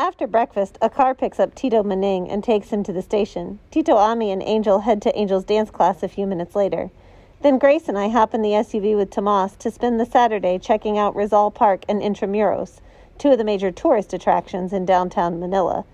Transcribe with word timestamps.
After 0.00 0.28
breakfast, 0.28 0.78
a 0.80 0.88
car 0.88 1.12
picks 1.12 1.40
up 1.40 1.56
Tito 1.56 1.82
Maning 1.82 2.30
and 2.30 2.44
takes 2.44 2.70
him 2.70 2.84
to 2.84 2.92
the 2.92 3.02
station. 3.02 3.58
Tito 3.72 3.96
Ami 3.96 4.30
and 4.30 4.40
Angel 4.44 4.78
head 4.78 5.02
to 5.02 5.16
Angel's 5.16 5.42
dance 5.42 5.72
class 5.72 6.04
a 6.04 6.08
few 6.08 6.24
minutes 6.24 6.54
later. 6.54 6.92
Then 7.42 7.58
Grace 7.58 7.88
and 7.88 7.98
I 7.98 8.08
hop 8.08 8.32
in 8.32 8.40
the 8.40 8.52
SUV 8.52 8.96
with 8.96 9.10
Tomas 9.10 9.56
to 9.56 9.72
spend 9.72 9.98
the 9.98 10.06
Saturday 10.06 10.56
checking 10.56 10.96
out 10.96 11.16
Rizal 11.16 11.50
Park 11.50 11.84
and 11.88 12.00
Intramuros, 12.00 12.78
two 13.18 13.30
of 13.32 13.38
the 13.38 13.44
major 13.44 13.72
tourist 13.72 14.14
attractions 14.14 14.72
in 14.72 14.86
downtown 14.86 15.40
Manila. 15.40 15.84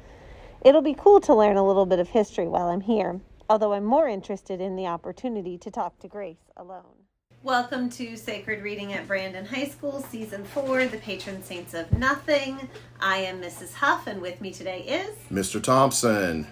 It'll 0.60 0.82
be 0.82 0.92
cool 0.92 1.20
to 1.20 1.34
learn 1.34 1.56
a 1.56 1.66
little 1.66 1.86
bit 1.86 1.98
of 1.98 2.10
history 2.10 2.46
while 2.46 2.68
I'm 2.68 2.82
here, 2.82 3.20
although 3.48 3.72
I'm 3.72 3.86
more 3.86 4.06
interested 4.06 4.60
in 4.60 4.76
the 4.76 4.86
opportunity 4.86 5.56
to 5.56 5.70
talk 5.70 5.98
to 6.00 6.08
Grace 6.08 6.50
alone. 6.58 7.03
Welcome 7.44 7.90
to 7.90 8.16
Sacred 8.16 8.62
Reading 8.62 8.94
at 8.94 9.06
Brandon 9.06 9.44
High 9.44 9.66
School, 9.66 10.00
Season 10.00 10.44
4, 10.44 10.86
The 10.86 10.96
Patron 10.96 11.42
Saints 11.42 11.74
of 11.74 11.92
Nothing. 11.92 12.70
I 12.98 13.18
am 13.18 13.42
Mrs. 13.42 13.74
Huff, 13.74 14.06
and 14.06 14.22
with 14.22 14.40
me 14.40 14.50
today 14.50 14.80
is 14.80 15.14
Mr. 15.30 15.62
Thompson. 15.62 16.46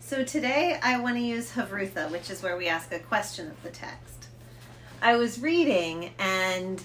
So 0.00 0.24
today 0.24 0.80
I 0.82 0.98
want 0.98 1.14
to 1.14 1.22
use 1.22 1.52
Havrutha, 1.52 2.10
which 2.10 2.28
is 2.28 2.42
where 2.42 2.56
we 2.56 2.66
ask 2.66 2.92
a 2.92 2.98
question 2.98 3.52
of 3.52 3.62
the 3.62 3.70
text. 3.70 4.26
I 5.00 5.14
was 5.14 5.38
reading, 5.38 6.10
and 6.18 6.82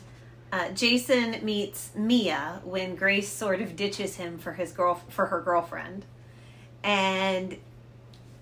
uh, 0.52 0.70
Jason 0.70 1.44
meets 1.44 1.96
Mia 1.96 2.62
when 2.64 2.96
Grace 2.96 3.30
sort 3.30 3.60
of 3.60 3.76
ditches 3.76 4.18
him 4.18 4.38
for 4.38 4.54
his 4.54 4.72
girl 4.72 5.02
for 5.10 5.26
her 5.26 5.42
girlfriend, 5.42 6.06
and 6.84 7.58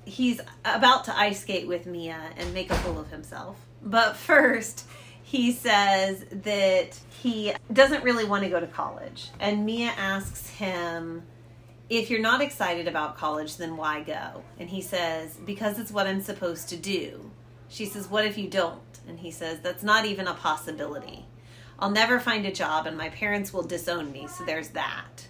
he's 0.03 0.41
about 0.65 1.05
to 1.05 1.17
ice 1.17 1.39
skate 1.39 1.69
with 1.69 1.85
Mia 1.85 2.31
and 2.35 2.53
make 2.53 2.69
a 2.69 2.75
fool 2.75 2.99
of 2.99 3.11
himself. 3.11 3.55
But 3.83 4.15
first, 4.15 4.85
he 5.23 5.51
says 5.51 6.25
that 6.31 6.99
he 7.21 7.53
doesn't 7.71 8.03
really 8.03 8.25
want 8.25 8.43
to 8.43 8.49
go 8.49 8.59
to 8.59 8.67
college. 8.67 9.29
And 9.39 9.65
Mia 9.65 9.91
asks 9.97 10.49
him, 10.49 11.23
if 11.89 12.09
you're 12.09 12.21
not 12.21 12.41
excited 12.41 12.87
about 12.87 13.17
college, 13.17 13.57
then 13.57 13.77
why 13.77 14.01
go? 14.01 14.43
And 14.59 14.69
he 14.69 14.81
says, 14.81 15.37
because 15.45 15.79
it's 15.79 15.91
what 15.91 16.07
I'm 16.07 16.21
supposed 16.21 16.69
to 16.69 16.77
do. 16.77 17.31
She 17.67 17.85
says, 17.85 18.09
what 18.09 18.25
if 18.25 18.37
you 18.37 18.49
don't? 18.49 18.81
And 19.07 19.19
he 19.19 19.31
says, 19.31 19.59
that's 19.59 19.83
not 19.83 20.05
even 20.05 20.27
a 20.27 20.33
possibility. 20.33 21.25
I'll 21.79 21.89
never 21.89 22.19
find 22.19 22.45
a 22.45 22.51
job 22.51 22.85
and 22.85 22.97
my 22.97 23.09
parents 23.09 23.53
will 23.53 23.63
disown 23.63 24.11
me, 24.11 24.27
so 24.27 24.45
there's 24.45 24.69
that. 24.69 25.27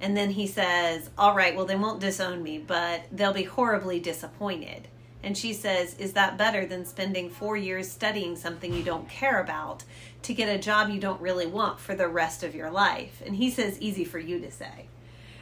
And 0.00 0.16
then 0.16 0.30
he 0.30 0.46
says, 0.46 1.10
All 1.18 1.34
right, 1.34 1.56
well, 1.56 1.66
they 1.66 1.76
won't 1.76 2.00
disown 2.00 2.42
me, 2.42 2.58
but 2.58 3.06
they'll 3.10 3.32
be 3.32 3.44
horribly 3.44 3.98
disappointed. 3.98 4.88
And 5.22 5.36
she 5.36 5.52
says, 5.52 5.94
Is 5.98 6.12
that 6.12 6.38
better 6.38 6.66
than 6.66 6.84
spending 6.84 7.30
four 7.30 7.56
years 7.56 7.90
studying 7.90 8.36
something 8.36 8.72
you 8.72 8.82
don't 8.82 9.08
care 9.08 9.40
about 9.40 9.84
to 10.22 10.34
get 10.34 10.48
a 10.48 10.58
job 10.58 10.90
you 10.90 11.00
don't 11.00 11.20
really 11.20 11.46
want 11.46 11.80
for 11.80 11.94
the 11.94 12.08
rest 12.08 12.42
of 12.42 12.54
your 12.54 12.70
life? 12.70 13.22
And 13.24 13.36
he 13.36 13.50
says, 13.50 13.80
Easy 13.80 14.04
for 14.04 14.18
you 14.18 14.40
to 14.40 14.50
say. 14.50 14.86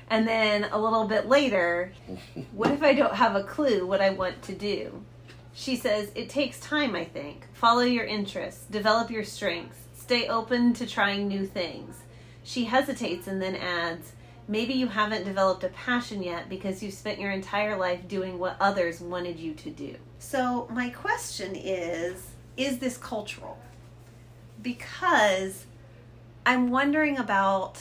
And 0.09 0.27
then 0.27 0.65
a 0.65 0.79
little 0.79 1.07
bit 1.07 1.27
later, 1.27 1.93
What 2.53 2.71
if 2.71 2.83
I 2.83 2.95
don't 2.95 3.15
have 3.15 3.37
a 3.37 3.45
clue 3.45 3.87
what 3.87 4.01
I 4.01 4.11
want 4.11 4.43
to 4.43 4.55
do? 4.55 5.03
She 5.53 5.77
says, 5.77 6.11
It 6.15 6.31
takes 6.31 6.59
time, 6.61 6.95
I 6.95 7.05
think. 7.05 7.47
Follow 7.53 7.83
your 7.83 8.05
interests, 8.05 8.65
develop 8.65 9.11
your 9.11 9.25
strengths, 9.25 9.79
stay 9.95 10.29
open 10.29 10.73
to 10.75 10.87
trying 10.87 11.29
new 11.29 11.47
things. 11.47 11.97
She 12.43 12.65
hesitates 12.65 13.27
and 13.27 13.43
then 13.43 13.57
adds, 13.57 14.13
Maybe 14.49 14.75
you 14.75 14.87
haven't 14.87 15.25
developed 15.25 15.65
a 15.65 15.69
passion 15.69 16.23
yet 16.23 16.49
because 16.49 16.83
you've 16.83 16.95
spent 16.95 17.19
your 17.19 17.33
entire 17.33 17.77
life 17.77 18.07
doing 18.07 18.39
what 18.39 18.57
others 18.61 19.01
wanted 19.01 19.41
you 19.41 19.55
to 19.55 19.71
do. 19.71 19.97
So, 20.19 20.69
my 20.71 20.91
question 20.91 21.57
is 21.57 22.31
Is 22.57 22.79
this 22.79 22.97
cultural? 22.97 23.59
Because 24.63 25.67
I'm 26.45 26.71
wondering 26.71 27.19
about 27.19 27.79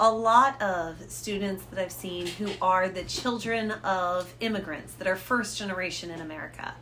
a 0.00 0.10
lot 0.10 0.60
of 0.62 0.96
students 1.08 1.62
that 1.66 1.78
I've 1.78 1.92
seen 1.92 2.26
who 2.26 2.50
are 2.60 2.88
the 2.88 3.04
children 3.04 3.70
of 3.84 4.32
immigrants 4.40 4.94
that 4.94 5.06
are 5.06 5.14
first 5.14 5.58
generation 5.58 6.10
in 6.10 6.20
America. 6.20 6.74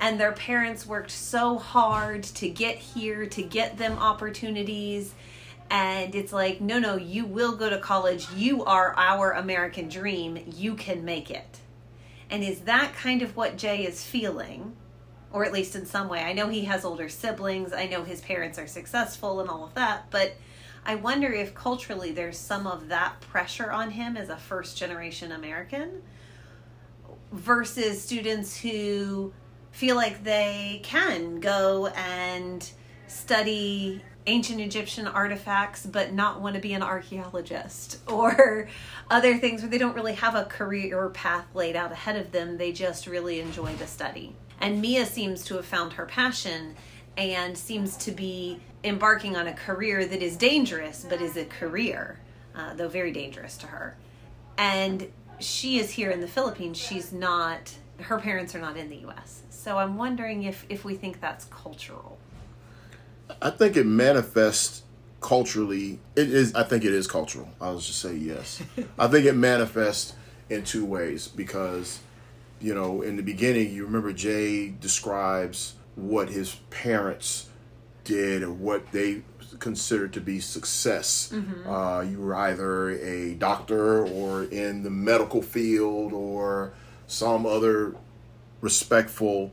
And 0.00 0.20
their 0.20 0.32
parents 0.32 0.86
worked 0.86 1.10
so 1.10 1.58
hard 1.58 2.22
to 2.22 2.48
get 2.48 2.76
here, 2.76 3.26
to 3.26 3.42
get 3.42 3.76
them 3.76 3.98
opportunities 3.98 5.14
and 5.70 6.14
it's 6.14 6.32
like 6.32 6.60
no 6.60 6.78
no 6.78 6.96
you 6.96 7.24
will 7.24 7.56
go 7.56 7.70
to 7.70 7.78
college. 7.78 8.26
You 8.34 8.64
are 8.64 8.94
our 8.96 9.32
american 9.32 9.88
dream. 9.88 10.38
You 10.54 10.74
can 10.74 11.04
make 11.04 11.30
it. 11.30 11.58
And 12.30 12.42
is 12.42 12.60
that 12.60 12.94
kind 12.94 13.22
of 13.22 13.36
what 13.36 13.56
jay 13.56 13.84
is 13.84 14.04
feeling? 14.04 14.76
Or 15.30 15.44
at 15.44 15.52
least 15.52 15.76
in 15.76 15.84
some 15.84 16.08
way. 16.08 16.22
I 16.22 16.32
know 16.32 16.48
he 16.48 16.64
has 16.64 16.84
older 16.84 17.08
siblings. 17.08 17.72
I 17.72 17.86
know 17.86 18.02
his 18.02 18.20
parents 18.22 18.58
are 18.58 18.66
successful 18.66 19.40
and 19.40 19.50
all 19.50 19.64
of 19.64 19.74
that. 19.74 20.10
But 20.10 20.34
i 20.84 20.94
wonder 20.94 21.30
if 21.32 21.54
culturally 21.54 22.12
there's 22.12 22.38
some 22.38 22.66
of 22.66 22.88
that 22.88 23.20
pressure 23.20 23.70
on 23.70 23.90
him 23.90 24.16
as 24.16 24.28
a 24.28 24.36
first 24.36 24.78
generation 24.78 25.32
american 25.32 26.02
versus 27.32 28.02
students 28.02 28.56
who 28.56 29.32
feel 29.70 29.96
like 29.96 30.24
they 30.24 30.80
can 30.82 31.40
go 31.40 31.88
and 31.88 32.70
study 33.06 34.02
ancient 34.28 34.60
Egyptian 34.60 35.06
artifacts 35.06 35.86
but 35.86 36.12
not 36.12 36.40
want 36.40 36.54
to 36.54 36.60
be 36.60 36.74
an 36.74 36.82
archaeologist 36.82 37.98
or 38.08 38.68
other 39.10 39.36
things 39.38 39.62
where 39.62 39.70
they 39.70 39.78
don't 39.78 39.94
really 39.94 40.14
have 40.14 40.34
a 40.34 40.44
career 40.44 41.08
path 41.08 41.46
laid 41.54 41.74
out 41.74 41.90
ahead 41.90 42.16
of 42.16 42.30
them. 42.30 42.58
They 42.58 42.72
just 42.72 43.06
really 43.06 43.40
enjoy 43.40 43.74
the 43.74 43.86
study. 43.86 44.34
And 44.60 44.80
Mia 44.80 45.06
seems 45.06 45.44
to 45.44 45.54
have 45.54 45.64
found 45.64 45.94
her 45.94 46.06
passion 46.06 46.76
and 47.16 47.56
seems 47.56 47.96
to 47.96 48.12
be 48.12 48.60
embarking 48.84 49.36
on 49.36 49.48
a 49.48 49.52
career 49.52 50.04
that 50.04 50.22
is 50.22 50.36
dangerous 50.36 51.04
but 51.08 51.20
is 51.20 51.36
a 51.36 51.44
career, 51.44 52.20
uh, 52.54 52.74
though 52.74 52.88
very 52.88 53.12
dangerous 53.12 53.56
to 53.58 53.66
her. 53.66 53.96
And 54.56 55.10
she 55.40 55.78
is 55.78 55.90
here 55.90 56.10
in 56.10 56.20
the 56.20 56.28
Philippines. 56.28 56.76
She's 56.76 57.12
not, 57.12 57.72
her 58.00 58.18
parents 58.18 58.54
are 58.54 58.60
not 58.60 58.76
in 58.76 58.88
the 58.88 59.06
US. 59.08 59.42
So 59.50 59.78
I'm 59.78 59.96
wondering 59.96 60.44
if, 60.44 60.66
if 60.68 60.84
we 60.84 60.94
think 60.94 61.20
that's 61.20 61.46
cultural. 61.46 62.18
I 63.40 63.50
think 63.50 63.76
it 63.76 63.86
manifests 63.86 64.82
culturally. 65.20 65.98
It 66.16 66.30
is. 66.30 66.54
I 66.54 66.62
think 66.62 66.84
it 66.84 66.92
is 66.92 67.06
cultural. 67.06 67.48
I'll 67.60 67.78
just 67.78 68.00
say 68.00 68.14
yes. 68.14 68.62
I 68.98 69.08
think 69.08 69.26
it 69.26 69.34
manifests 69.34 70.14
in 70.48 70.64
two 70.64 70.84
ways 70.84 71.28
because, 71.28 72.00
you 72.60 72.74
know, 72.74 73.02
in 73.02 73.16
the 73.16 73.22
beginning, 73.22 73.72
you 73.72 73.84
remember 73.84 74.12
Jay 74.12 74.68
describes 74.68 75.74
what 75.94 76.28
his 76.28 76.54
parents 76.70 77.48
did 78.04 78.42
and 78.42 78.60
what 78.60 78.90
they 78.92 79.22
considered 79.58 80.12
to 80.14 80.20
be 80.20 80.40
success. 80.40 81.30
Mm-hmm. 81.32 81.68
Uh, 81.68 82.00
you 82.02 82.20
were 82.20 82.34
either 82.34 82.90
a 82.90 83.34
doctor 83.34 84.06
or 84.06 84.44
in 84.44 84.82
the 84.82 84.90
medical 84.90 85.42
field 85.42 86.12
or 86.12 86.72
some 87.06 87.46
other 87.46 87.94
respectful 88.60 89.52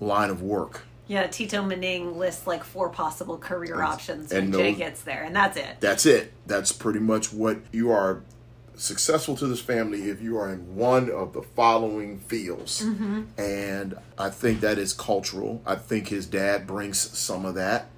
line 0.00 0.30
of 0.30 0.42
work. 0.42 0.82
Yeah, 1.12 1.26
Tito 1.26 1.62
Maning 1.62 2.16
lists 2.18 2.46
like 2.46 2.64
four 2.64 2.88
possible 2.88 3.36
career 3.36 3.74
and, 3.74 3.82
options 3.82 4.32
and 4.32 4.50
when 4.50 4.58
Jay 4.58 4.72
gets 4.72 5.02
there, 5.02 5.24
and 5.24 5.36
that's 5.36 5.58
it. 5.58 5.76
That's 5.78 6.06
it. 6.06 6.32
That's 6.46 6.72
pretty 6.72 7.00
much 7.00 7.34
what 7.34 7.58
you 7.70 7.90
are 7.90 8.22
successful 8.76 9.36
to 9.36 9.46
this 9.46 9.60
family 9.60 10.08
if 10.08 10.22
you 10.22 10.38
are 10.38 10.50
in 10.50 10.74
one 10.74 11.10
of 11.10 11.34
the 11.34 11.42
following 11.42 12.18
fields. 12.18 12.80
Mm-hmm. 12.80 13.24
And 13.38 13.94
I 14.16 14.30
think 14.30 14.60
that 14.60 14.78
is 14.78 14.94
cultural. 14.94 15.60
I 15.66 15.74
think 15.74 16.08
his 16.08 16.24
dad 16.24 16.66
brings 16.66 16.98
some 16.98 17.44
of 17.44 17.56
that. 17.56 17.90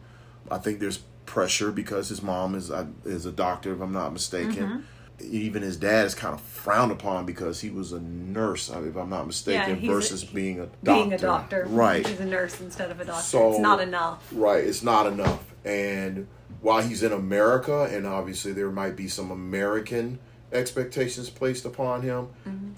I 0.51 0.59
think 0.59 0.81
there's 0.81 0.99
pressure 1.25 1.71
because 1.71 2.09
his 2.09 2.21
mom 2.21 2.57
is 2.57 2.69
a, 2.69 2.89
is 3.05 3.27
a 3.27 3.33
doctor, 3.33 3.73
if 3.75 3.81
I'm 3.81 3.93
not 3.93 4.13
mistaken. 4.13 4.55
Mm-hmm 4.55 4.81
even 5.21 5.63
his 5.63 5.77
dad 5.77 6.07
is 6.07 6.15
kind 6.15 6.35
of 6.35 6.41
frowned 6.41 6.93
upon 6.93 7.25
because 7.27 7.61
he 7.61 7.71
was 7.71 7.93
a 7.93 8.01
nurse, 8.01 8.69
if 8.69 8.97
I'm 8.97 9.11
not 9.11 9.27
mistaken, 9.27 9.81
yeah, 9.81 9.91
versus 9.91 10.23
a, 10.23 10.27
being 10.27 10.61
a 10.61 10.67
doctor. 10.67 10.79
Being 10.83 11.13
a 11.13 11.19
doctor, 11.19 11.67
right? 11.69 12.07
He's 12.07 12.21
a 12.21 12.25
nurse 12.25 12.61
instead 12.61 12.91
of 12.91 13.01
a 13.01 13.05
doctor. 13.05 13.23
So, 13.23 13.51
it's 13.53 13.61
not 13.61 13.81
enough. 13.81 14.29
Right, 14.33 14.65
it's 14.65 14.83
not 14.83 15.07
enough. 15.07 15.55
And 15.65 16.27
while 16.61 16.83
he's 16.83 17.03
in 17.03 17.13
America, 17.13 17.85
and 17.85 18.07
obviously 18.07 18.53
there 18.53 18.71
might 18.71 18.97
be 18.97 19.09
some 19.09 19.31
American 19.31 20.19
expectations 20.53 21.31
placed 21.31 21.65
upon 21.65 22.03
him, 22.03 22.29
mm-hmm. 22.47 22.71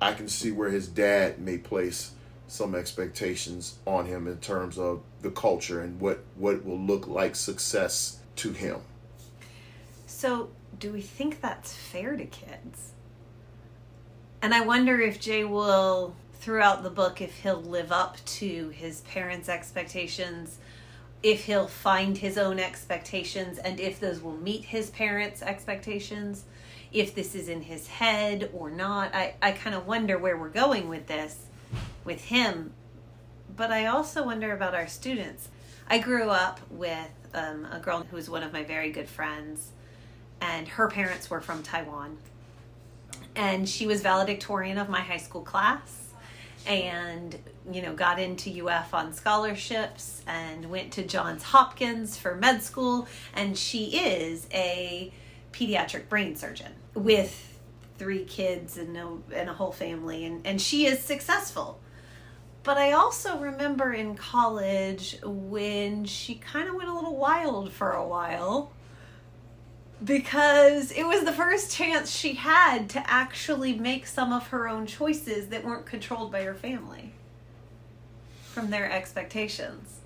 I 0.00 0.12
can 0.12 0.28
see 0.28 0.52
where 0.52 0.70
his 0.70 0.86
dad 0.86 1.38
may 1.38 1.58
place 1.58 2.12
some 2.46 2.74
expectations 2.74 3.78
on 3.86 4.06
him 4.06 4.28
in 4.28 4.36
terms 4.38 4.78
of 4.78 5.02
the 5.22 5.30
culture 5.30 5.80
and 5.80 5.98
what 6.00 6.22
what 6.36 6.64
will 6.64 6.78
look 6.78 7.08
like 7.08 7.34
success 7.34 8.18
to 8.36 8.52
him. 8.52 8.80
So 10.06 10.50
do 10.84 10.92
we 10.92 11.00
think 11.00 11.40
that's 11.40 11.72
fair 11.72 12.14
to 12.14 12.26
kids? 12.26 12.92
And 14.42 14.52
I 14.52 14.60
wonder 14.60 15.00
if 15.00 15.18
Jay 15.18 15.42
will, 15.42 16.14
throughout 16.34 16.82
the 16.82 16.90
book, 16.90 17.22
if 17.22 17.38
he'll 17.38 17.62
live 17.62 17.90
up 17.90 18.22
to 18.26 18.68
his 18.68 19.00
parents' 19.00 19.48
expectations, 19.48 20.58
if 21.22 21.46
he'll 21.46 21.68
find 21.68 22.18
his 22.18 22.36
own 22.36 22.58
expectations, 22.58 23.56
and 23.56 23.80
if 23.80 23.98
those 23.98 24.20
will 24.20 24.36
meet 24.36 24.62
his 24.62 24.90
parents' 24.90 25.40
expectations, 25.40 26.44
if 26.92 27.14
this 27.14 27.34
is 27.34 27.48
in 27.48 27.62
his 27.62 27.86
head 27.86 28.50
or 28.52 28.70
not. 28.70 29.14
I, 29.14 29.36
I 29.40 29.52
kind 29.52 29.74
of 29.74 29.86
wonder 29.86 30.18
where 30.18 30.36
we're 30.36 30.50
going 30.50 30.90
with 30.90 31.06
this, 31.06 31.46
with 32.04 32.26
him. 32.26 32.74
But 33.56 33.70
I 33.70 33.86
also 33.86 34.22
wonder 34.22 34.52
about 34.52 34.74
our 34.74 34.86
students. 34.86 35.48
I 35.88 35.96
grew 35.96 36.28
up 36.28 36.60
with 36.68 37.08
um, 37.32 37.66
a 37.72 37.78
girl 37.78 38.02
who 38.02 38.16
was 38.16 38.28
one 38.28 38.42
of 38.42 38.52
my 38.52 38.64
very 38.64 38.92
good 38.92 39.08
friends 39.08 39.70
and 40.44 40.68
her 40.68 40.88
parents 40.88 41.30
were 41.30 41.40
from 41.40 41.62
Taiwan. 41.62 42.18
and 43.36 43.68
she 43.68 43.86
was 43.86 44.00
valedictorian 44.00 44.78
of 44.78 44.88
my 44.88 45.00
high 45.00 45.16
school 45.16 45.40
class 45.40 46.04
and 46.66 47.36
you 47.70 47.82
know 47.82 47.92
got 47.92 48.18
into 48.18 48.66
UF 48.66 48.94
on 48.94 49.12
scholarships 49.12 50.22
and 50.26 50.70
went 50.70 50.92
to 50.92 51.02
Johns 51.02 51.42
Hopkins 51.42 52.16
for 52.16 52.36
med 52.36 52.62
school. 52.62 53.08
And 53.34 53.56
she 53.58 53.96
is 53.98 54.46
a 54.52 55.12
pediatric 55.52 56.08
brain 56.08 56.36
surgeon 56.36 56.72
with 56.94 57.58
three 57.98 58.24
kids 58.24 58.76
and 58.76 58.96
a, 58.96 59.08
and 59.34 59.50
a 59.50 59.52
whole 59.52 59.72
family. 59.72 60.24
And, 60.24 60.46
and 60.46 60.60
she 60.60 60.86
is 60.86 61.00
successful. 61.00 61.80
But 62.62 62.78
I 62.78 62.92
also 62.92 63.38
remember 63.38 63.92
in 63.92 64.14
college 64.14 65.18
when 65.22 66.04
she 66.06 66.36
kind 66.36 66.68
of 66.68 66.74
went 66.76 66.88
a 66.88 66.94
little 66.94 67.16
wild 67.16 67.72
for 67.72 67.92
a 67.92 68.06
while 68.06 68.72
because 70.04 70.90
it 70.92 71.04
was 71.06 71.24
the 71.24 71.32
first 71.32 71.72
chance 71.72 72.10
she 72.10 72.34
had 72.34 72.88
to 72.90 73.10
actually 73.10 73.74
make 73.74 74.06
some 74.06 74.32
of 74.32 74.48
her 74.48 74.68
own 74.68 74.86
choices 74.86 75.48
that 75.48 75.64
weren't 75.64 75.86
controlled 75.86 76.30
by 76.32 76.42
her 76.42 76.54
family 76.54 77.12
from 78.52 78.70
their 78.70 78.90
expectations. 78.90 80.00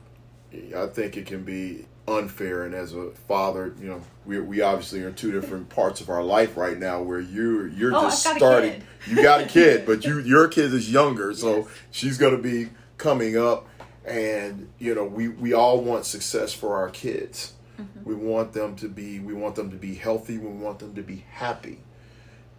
I 0.76 0.86
think 0.86 1.16
it 1.16 1.26
can 1.26 1.42
be 1.42 1.84
unfair, 2.06 2.64
and 2.64 2.74
as 2.74 2.94
a 2.94 3.10
father, 3.28 3.74
you 3.80 3.88
know, 3.88 4.00
we, 4.24 4.40
we 4.40 4.60
obviously 4.62 5.02
are 5.02 5.08
in 5.08 5.14
two 5.14 5.30
different 5.30 5.68
parts 5.68 6.00
of 6.00 6.08
our 6.08 6.22
life 6.22 6.56
right 6.56 6.78
now 6.78 7.02
where 7.02 7.20
you 7.20 7.64
you're 7.66 7.94
Oh, 7.94 8.02
just 8.02 8.26
I've 8.26 8.40
got 8.40 8.62
a 8.64 8.66
starting. 8.70 8.82
You 9.06 9.22
got 9.22 9.40
a 9.42 9.46
kid, 9.46 9.84
but 9.84 10.04
you 10.04 10.18
your 10.24 10.48
kid 10.48 10.72
is 10.72 10.90
younger, 10.90 11.34
so 11.34 11.56
Yes. 11.58 11.66
she's 11.90 12.18
going 12.18 12.34
to 12.36 12.42
be 12.42 12.70
coming 12.96 13.36
up, 13.36 13.66
and 14.06 14.70
you 14.78 14.94
know, 14.94 15.04
we 15.04 15.28
we 15.28 15.52
all 15.52 15.82
want 15.82 16.06
success 16.06 16.54
for 16.54 16.76
our 16.76 16.88
kids. 16.88 17.52
Mm-hmm. 17.80 18.04
We 18.04 18.14
want 18.14 18.52
them 18.52 18.76
to 18.76 18.88
be 18.88 19.20
we 19.20 19.34
want 19.34 19.54
them 19.54 19.70
to 19.70 19.76
be 19.76 19.94
healthy. 19.94 20.38
We 20.38 20.48
want 20.48 20.78
them 20.78 20.94
to 20.94 21.02
be 21.02 21.24
happy, 21.30 21.78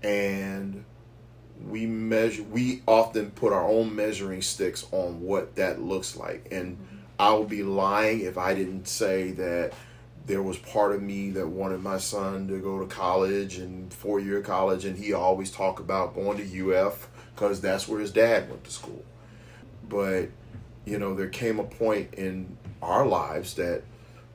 and 0.02 0.86
we 1.68 1.86
measure 1.86 2.44
we 2.44 2.82
often 2.88 3.32
put 3.32 3.52
our 3.54 3.68
own 3.68 3.96
measuring 3.96 4.42
sticks 4.42 4.86
on 4.92 5.22
what 5.22 5.56
that 5.56 5.82
looks 5.82 6.16
like 6.16 6.48
and 6.52 6.78
i 7.20 7.34
would 7.34 7.50
be 7.50 7.64
lying 7.64 8.22
if 8.22 8.38
i 8.38 8.54
didn't 8.54 8.88
say 8.88 9.32
that 9.32 9.74
there 10.26 10.42
was 10.42 10.58
part 10.58 10.94
of 10.94 11.02
me 11.02 11.32
that 11.32 11.48
wanted 11.48 11.82
my 11.82 11.98
son 11.98 12.48
to 12.48 12.60
go 12.60 12.80
to 12.80 12.86
college 12.86 13.58
and 13.58 13.94
four 13.94 14.20
year 14.20 14.42
college 14.42 14.86
and 14.86 14.98
he 14.98 15.12
always 15.12 15.52
talked 15.52 15.80
about 15.80 16.16
going 16.16 16.38
to 16.38 16.72
uf 16.72 17.10
because 17.36 17.60
that's 17.60 17.88
where 17.88 18.00
his 18.00 18.12
dad 18.12 18.50
went 18.50 18.64
to 18.64 18.72
school 18.72 19.04
but 19.88 20.30
you 20.86 20.98
know 20.98 21.14
there 21.14 21.28
came 21.28 21.60
a 21.60 21.64
point 21.64 22.14
in 22.14 22.58
our 22.82 23.06
lives 23.06 23.56
that 23.56 23.84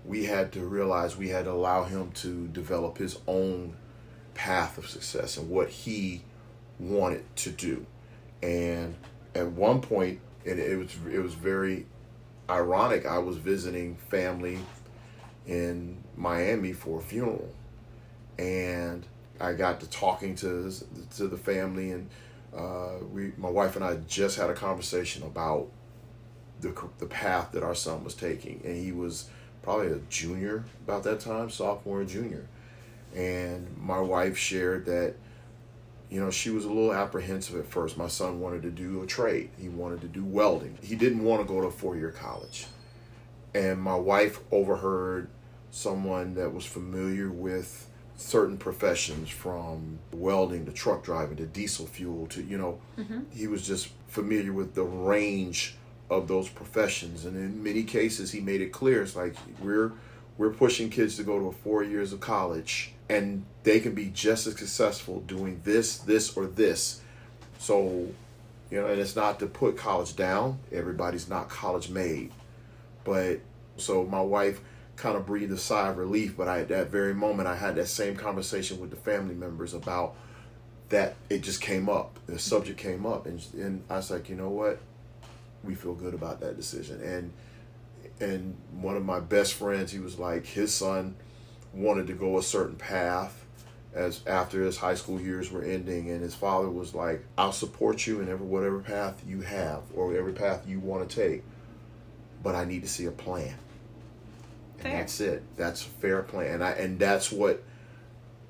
we 0.04 0.24
had 0.24 0.52
to 0.52 0.60
realize 0.60 1.16
we 1.16 1.28
had 1.28 1.46
to 1.46 1.52
allow 1.52 1.84
him 1.84 2.10
to 2.12 2.46
develop 2.48 2.98
his 2.98 3.18
own 3.26 3.74
path 4.34 4.76
of 4.78 4.88
success 4.88 5.36
and 5.36 5.48
what 5.48 5.68
he 5.68 6.22
wanted 6.78 7.24
to 7.36 7.50
do. 7.50 7.86
And 8.42 8.94
at 9.34 9.50
one 9.52 9.80
point, 9.80 10.20
and 10.44 10.58
it 10.58 10.76
was 10.76 10.94
it 11.10 11.20
was 11.20 11.34
very 11.34 11.86
ironic. 12.50 13.06
I 13.06 13.18
was 13.18 13.38
visiting 13.38 13.96
family 13.96 14.58
in 15.46 16.02
Miami 16.16 16.72
for 16.72 16.98
a 16.98 17.02
funeral, 17.02 17.48
and 18.38 19.06
I 19.40 19.54
got 19.54 19.80
to 19.80 19.88
talking 19.88 20.34
to 20.36 20.70
to 21.16 21.28
the 21.28 21.38
family, 21.38 21.92
and 21.92 22.10
uh, 22.54 22.98
we 23.10 23.32
my 23.38 23.48
wife 23.48 23.76
and 23.76 23.84
I 23.84 23.96
just 24.06 24.36
had 24.36 24.50
a 24.50 24.54
conversation 24.54 25.22
about 25.22 25.68
the 26.60 26.74
the 26.98 27.06
path 27.06 27.52
that 27.52 27.62
our 27.62 27.74
son 27.74 28.04
was 28.04 28.14
taking, 28.14 28.60
and 28.64 28.76
he 28.76 28.92
was 28.92 29.30
probably 29.64 29.88
a 29.88 29.98
junior 30.08 30.64
about 30.86 31.02
that 31.04 31.20
time, 31.20 31.50
sophomore 31.50 32.00
and 32.00 32.08
junior, 32.08 32.46
and 33.14 33.76
my 33.78 34.00
wife 34.00 34.36
shared 34.36 34.86
that 34.86 35.16
you 36.10 36.20
know, 36.20 36.30
she 36.30 36.50
was 36.50 36.64
a 36.64 36.68
little 36.68 36.94
apprehensive 36.94 37.56
at 37.58 37.66
first. 37.66 37.96
My 37.96 38.06
son 38.06 38.40
wanted 38.40 38.62
to 38.62 38.70
do 38.70 39.02
a 39.02 39.06
trade. 39.06 39.50
He 39.58 39.68
wanted 39.68 40.00
to 40.02 40.06
do 40.06 40.24
welding. 40.24 40.78
He 40.80 40.94
didn't 40.94 41.24
want 41.24 41.42
to 41.42 41.48
go 41.52 41.60
to 41.60 41.66
a 41.66 41.72
four-year 41.72 42.12
college. 42.12 42.66
And 43.52 43.80
my 43.80 43.96
wife 43.96 44.38
overheard 44.52 45.28
someone 45.72 46.34
that 46.34 46.54
was 46.54 46.64
familiar 46.64 47.30
with 47.30 47.90
certain 48.16 48.56
professions 48.56 49.28
from 49.28 49.98
welding 50.12 50.66
to 50.66 50.72
truck 50.72 51.02
driving 51.02 51.36
to 51.38 51.46
diesel 51.46 51.86
fuel 51.86 52.28
to, 52.28 52.44
you 52.44 52.58
know, 52.58 52.78
mm-hmm. 52.96 53.22
he 53.32 53.48
was 53.48 53.66
just 53.66 53.88
familiar 54.06 54.52
with 54.52 54.74
the 54.74 54.84
range 54.84 55.74
of 56.10 56.28
those 56.28 56.48
professions. 56.48 57.24
And 57.24 57.36
in 57.36 57.62
many 57.62 57.82
cases 57.82 58.32
he 58.32 58.40
made 58.40 58.60
it 58.60 58.72
clear 58.72 59.02
it's 59.02 59.16
like 59.16 59.34
we're 59.60 59.92
we're 60.36 60.50
pushing 60.50 60.90
kids 60.90 61.16
to 61.16 61.22
go 61.22 61.38
to 61.38 61.56
four 61.58 61.84
years 61.84 62.12
of 62.12 62.20
college 62.20 62.92
and 63.08 63.44
they 63.62 63.80
can 63.80 63.94
be 63.94 64.06
just 64.06 64.46
as 64.46 64.56
successful 64.56 65.20
doing 65.20 65.60
this, 65.64 65.98
this, 65.98 66.36
or 66.36 66.46
this. 66.46 67.00
So, 67.58 68.08
you 68.70 68.80
know, 68.80 68.86
and 68.86 69.00
it's 69.00 69.14
not 69.14 69.38
to 69.40 69.46
put 69.46 69.76
college 69.76 70.16
down. 70.16 70.58
Everybody's 70.72 71.28
not 71.28 71.48
college 71.48 71.88
made. 71.88 72.32
But 73.04 73.40
so 73.76 74.04
my 74.04 74.20
wife 74.20 74.60
kind 74.96 75.16
of 75.16 75.26
breathed 75.26 75.52
a 75.52 75.58
sigh 75.58 75.88
of 75.88 75.98
relief, 75.98 76.36
but 76.36 76.48
I 76.48 76.60
at 76.60 76.68
that 76.68 76.88
very 76.88 77.14
moment 77.14 77.48
I 77.48 77.56
had 77.56 77.74
that 77.76 77.88
same 77.88 78.16
conversation 78.16 78.80
with 78.80 78.90
the 78.90 78.96
family 78.96 79.34
members 79.34 79.74
about 79.74 80.14
that 80.88 81.16
it 81.28 81.42
just 81.42 81.60
came 81.60 81.88
up. 81.88 82.18
The 82.26 82.38
subject 82.38 82.78
came 82.78 83.06
up 83.06 83.26
and 83.26 83.44
and 83.54 83.82
I 83.90 83.96
was 83.96 84.10
like, 84.10 84.28
you 84.28 84.36
know 84.36 84.50
what? 84.50 84.80
We 85.64 85.74
feel 85.74 85.94
good 85.94 86.14
about 86.14 86.40
that 86.40 86.56
decision. 86.56 87.00
And 87.02 87.32
and 88.20 88.56
one 88.80 88.96
of 88.96 89.04
my 89.04 89.20
best 89.20 89.54
friends, 89.54 89.90
he 89.92 89.98
was 89.98 90.18
like 90.18 90.46
his 90.46 90.72
son 90.72 91.16
wanted 91.72 92.06
to 92.06 92.12
go 92.12 92.38
a 92.38 92.42
certain 92.42 92.76
path 92.76 93.44
as 93.92 94.20
after 94.26 94.62
his 94.62 94.76
high 94.76 94.94
school 94.94 95.20
years 95.20 95.50
were 95.50 95.62
ending. 95.62 96.10
And 96.10 96.20
his 96.20 96.34
father 96.34 96.70
was 96.70 96.94
like 96.94 97.24
i'll 97.38 97.52
support 97.52 98.06
you 98.06 98.20
in 98.20 98.28
every 98.28 98.46
whatever 98.46 98.80
path 98.80 99.22
you 99.26 99.40
have 99.40 99.82
or 99.94 100.14
every 100.16 100.32
path 100.32 100.66
you 100.66 100.80
want 100.80 101.08
to 101.08 101.16
take 101.16 101.42
but 102.42 102.54
i 102.54 102.64
need 102.64 102.82
to 102.82 102.88
see 102.88 103.06
a 103.06 103.10
plan. 103.10 103.54
And 104.80 104.92
that's 104.92 105.20
it. 105.20 105.42
That's 105.56 105.82
a 105.82 105.88
fair 105.88 106.22
plan. 106.22 106.54
And 106.54 106.64
i 106.64 106.70
and 106.72 106.98
that's 106.98 107.32
what 107.32 107.62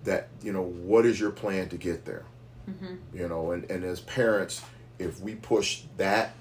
that 0.05 0.29
you 0.43 0.53
know 0.53 0.63
what 0.63 1.07
is 1.07 1.19
your 1.19 1.31
plan 1.31 1.69
to 1.71 1.77
get 1.77 2.05
there? 2.05 2.25
Mm-hmm. 2.69 3.17
You 3.17 3.29
know 3.29 3.53
and 3.53 3.71
and 3.71 3.85
as 3.85 4.01
parents 4.01 4.63
if 4.99 5.21
we 5.21 5.35
push 5.35 5.83
that 5.97 6.35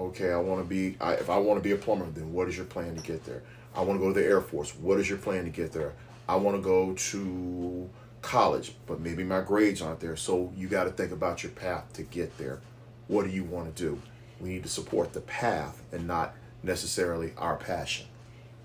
okay 0.00 0.32
i 0.32 0.36
want 0.36 0.60
to 0.62 0.68
be 0.68 0.96
I, 1.00 1.14
if 1.14 1.30
i 1.30 1.36
want 1.36 1.58
to 1.58 1.62
be 1.62 1.72
a 1.72 1.76
plumber 1.76 2.06
then 2.10 2.32
what 2.32 2.48
is 2.48 2.56
your 2.56 2.66
plan 2.66 2.96
to 2.96 3.02
get 3.02 3.24
there? 3.24 3.42
I 3.74 3.82
want 3.82 4.00
to 4.00 4.04
go 4.04 4.12
to 4.12 4.20
the 4.20 4.26
air 4.26 4.40
force 4.40 4.74
what 4.76 4.98
is 4.98 5.08
your 5.08 5.18
plan 5.18 5.44
to 5.44 5.50
get 5.50 5.72
there? 5.72 5.92
I 6.28 6.36
want 6.36 6.56
to 6.56 6.62
go 6.62 6.92
to 6.92 7.90
college 8.22 8.74
but 8.86 9.00
maybe 9.00 9.24
my 9.24 9.40
grades 9.40 9.80
aren't 9.80 10.00
there. 10.00 10.16
So 10.16 10.52
you 10.56 10.68
got 10.68 10.84
to 10.84 10.90
think 10.90 11.12
about 11.12 11.42
your 11.42 11.52
path 11.52 11.92
to 11.94 12.02
get 12.02 12.36
there. 12.38 12.60
What 13.08 13.24
do 13.24 13.30
you 13.30 13.44
want 13.44 13.74
to 13.74 13.82
do? 13.82 14.00
We 14.40 14.50
need 14.50 14.62
to 14.62 14.68
support 14.68 15.12
the 15.12 15.20
path 15.20 15.82
and 15.92 16.06
not 16.06 16.34
necessarily 16.62 17.32
our 17.36 17.56
passion. 17.56 18.06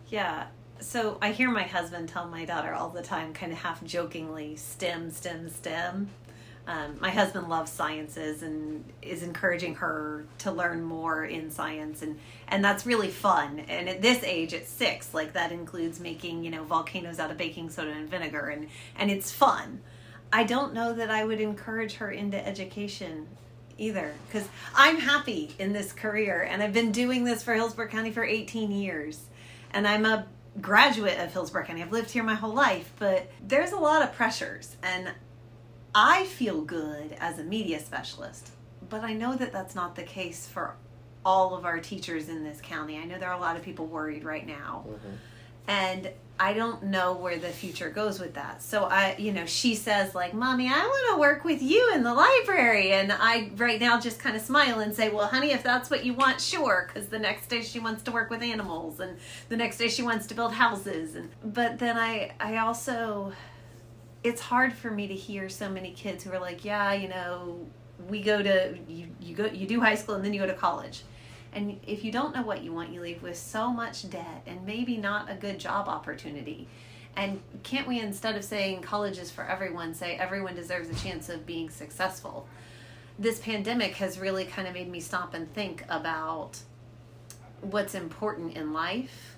Yeah. 0.09 0.47
So 0.79 1.17
I 1.21 1.31
hear 1.31 1.49
my 1.49 1.63
husband 1.63 2.09
tell 2.09 2.27
my 2.27 2.45
daughter 2.45 2.73
all 2.73 2.89
the 2.89 3.01
time, 3.01 3.33
kind 3.33 3.51
of 3.51 3.59
half 3.59 3.83
jokingly, 3.83 4.55
STEM, 4.55 5.11
STEM, 5.11 5.49
STEM. 5.49 6.09
Um, 6.67 6.97
my 6.99 7.11
husband 7.11 7.47
loves 7.47 7.71
sciences 7.71 8.41
and 8.41 8.83
is 9.01 9.21
encouraging 9.21 9.75
her 9.75 10.25
to 10.39 10.51
learn 10.51 10.83
more 10.83 11.23
in 11.23 11.51
science, 11.51 12.01
and 12.01 12.19
and 12.47 12.63
that's 12.63 12.85
really 12.85 13.09
fun. 13.09 13.59
And 13.67 13.87
at 13.87 14.01
this 14.01 14.23
age, 14.23 14.53
at 14.53 14.67
six, 14.67 15.13
like 15.13 15.33
that 15.33 15.51
includes 15.51 15.99
making 15.99 16.43
you 16.43 16.51
know 16.51 16.63
volcanoes 16.63 17.19
out 17.19 17.29
of 17.29 17.37
baking 17.37 17.69
soda 17.69 17.91
and 17.91 18.09
vinegar, 18.09 18.47
and 18.47 18.67
and 18.97 19.11
it's 19.11 19.31
fun. 19.31 19.81
I 20.33 20.43
don't 20.43 20.73
know 20.73 20.93
that 20.93 21.11
I 21.11 21.23
would 21.23 21.39
encourage 21.39 21.95
her 21.95 22.11
into 22.11 22.45
education 22.45 23.27
either 23.77 24.13
because 24.27 24.47
I'm 24.75 24.97
happy 24.97 25.53
in 25.59 25.73
this 25.73 25.91
career 25.91 26.47
and 26.49 26.63
I've 26.63 26.73
been 26.73 26.91
doing 26.91 27.25
this 27.25 27.43
for 27.43 27.53
Hillsborough 27.53 27.89
County 27.89 28.11
for 28.11 28.23
18 28.23 28.71
years 28.71 29.25
and 29.71 29.87
I'm 29.87 30.05
a 30.05 30.25
graduate 30.61 31.19
of 31.19 31.33
Hillsborough 31.33 31.65
County. 31.65 31.81
I've 31.81 31.91
lived 31.91 32.11
here 32.11 32.23
my 32.23 32.35
whole 32.35 32.53
life, 32.53 32.93
but 32.97 33.29
there's 33.45 33.73
a 33.73 33.77
lot 33.77 34.01
of 34.01 34.13
pressures 34.13 34.77
and 34.81 35.11
I 35.95 36.25
feel 36.25 36.61
good 36.61 37.15
as 37.21 37.39
a 37.39 37.43
media 37.43 37.79
specialist, 37.79 38.51
but 38.89 39.01
I 39.01 39.13
know 39.13 39.35
that 39.35 39.53
that's 39.53 39.75
not 39.75 39.95
the 39.95 40.03
case 40.03 40.45
for 40.45 40.75
all 41.25 41.55
of 41.55 41.63
our 41.63 41.79
teachers 41.79 42.27
in 42.27 42.43
this 42.43 42.59
county. 42.61 42.97
I 42.97 43.05
know 43.05 43.17
there 43.17 43.29
are 43.29 43.37
a 43.37 43.41
lot 43.41 43.55
of 43.55 43.63
people 43.63 43.87
worried 43.87 44.25
right 44.25 44.45
now. 44.45 44.85
Mm-hmm. 44.87 45.15
And 45.67 46.11
I 46.37 46.53
don't 46.53 46.83
know 46.83 47.13
where 47.13 47.39
the 47.39 47.47
future 47.47 47.89
goes 47.89 48.19
with 48.19 48.33
that. 48.33 48.61
So 48.61 48.83
I, 48.83 49.15
you 49.17 49.31
know, 49.31 49.45
she 49.45 49.73
says 49.73 50.13
like, 50.13 50.33
"Mommy, 50.33 50.67
I 50.67 50.77
want 50.77 51.15
to 51.15 51.19
work 51.19 51.45
with 51.45 51.63
you 51.63 51.93
in 51.95 52.03
the 52.03 52.13
library." 52.13 52.91
And 52.91 53.11
I 53.11 53.49
right 53.55 53.79
now 53.79 53.99
just 53.99 54.19
kind 54.19 54.35
of 54.35 54.41
smile 54.41 54.81
and 54.81 54.93
say, 54.93 55.09
"Well, 55.09 55.25
honey, 55.27 55.51
if 55.51 55.63
that's 55.63 55.89
what 55.89 56.05
you 56.05 56.13
want, 56.13 56.41
sure." 56.41 56.89
Cuz 56.93 57.07
the 57.07 57.17
next 57.17 57.47
day 57.47 57.63
she 57.63 57.79
wants 57.79 58.03
to 58.03 58.11
work 58.11 58.29
with 58.29 58.43
animals 58.43 58.99
and 58.99 59.17
the 59.49 59.57
next 59.57 59.77
day 59.77 59.87
she 59.87 60.03
wants 60.03 60.27
to 60.27 60.35
build 60.35 60.53
houses 60.53 61.15
and 61.15 61.31
but 61.43 61.79
then 61.79 61.97
I 61.97 62.33
I 62.39 62.57
also 62.57 63.31
it's 64.25 64.41
hard 64.41 64.73
for 64.73 64.89
me 64.89 65.07
to 65.07 65.13
hear 65.13 65.47
so 65.49 65.69
many 65.69 65.91
kids 65.91 66.23
who 66.23 66.31
are 66.31 66.39
like, 66.39 66.65
"Yeah, 66.65 66.93
you 66.93 67.07
know, 67.07 67.59
we 68.09 68.21
go 68.23 68.41
to 68.41 68.75
you 68.87 69.07
you 69.21 69.35
go 69.35 69.45
you 69.45 69.67
do 69.67 69.79
high 69.79 69.93
school 69.93 70.15
and 70.15 70.25
then 70.25 70.33
you 70.33 70.39
go 70.39 70.47
to 70.47 70.55
college." 70.55 71.03
And 71.53 71.79
if 71.85 72.03
you 72.03 72.11
don't 72.11 72.35
know 72.35 72.41
what 72.41 72.63
you 72.63 72.73
want, 72.73 72.91
you 72.91 73.01
leave 73.01 73.21
with 73.21 73.37
so 73.37 73.71
much 73.71 74.09
debt 74.09 74.41
and 74.45 74.65
maybe 74.65 74.97
not 74.97 75.31
a 75.31 75.35
good 75.35 75.59
job 75.59 75.87
opportunity. 75.87 76.67
And 77.15 77.39
can't 77.63 77.87
we, 77.87 78.01
instead 78.01 78.35
of 78.35 78.43
saying 78.43 78.81
college 78.81 79.17
is 79.19 79.31
for 79.31 79.45
everyone, 79.45 79.93
say 79.93 80.17
everyone 80.17 80.55
deserves 80.55 80.89
a 80.89 80.95
chance 80.95 81.29
of 81.29 81.45
being 81.45 81.69
successful? 81.69 82.49
This 83.17 83.39
pandemic 83.39 83.95
has 83.97 84.19
really 84.19 84.43
kind 84.43 84.67
of 84.67 84.73
made 84.73 84.89
me 84.89 84.99
stop 84.99 85.33
and 85.33 85.49
think 85.53 85.85
about 85.87 86.59
what's 87.61 87.95
important 87.95 88.57
in 88.57 88.73
life 88.73 89.37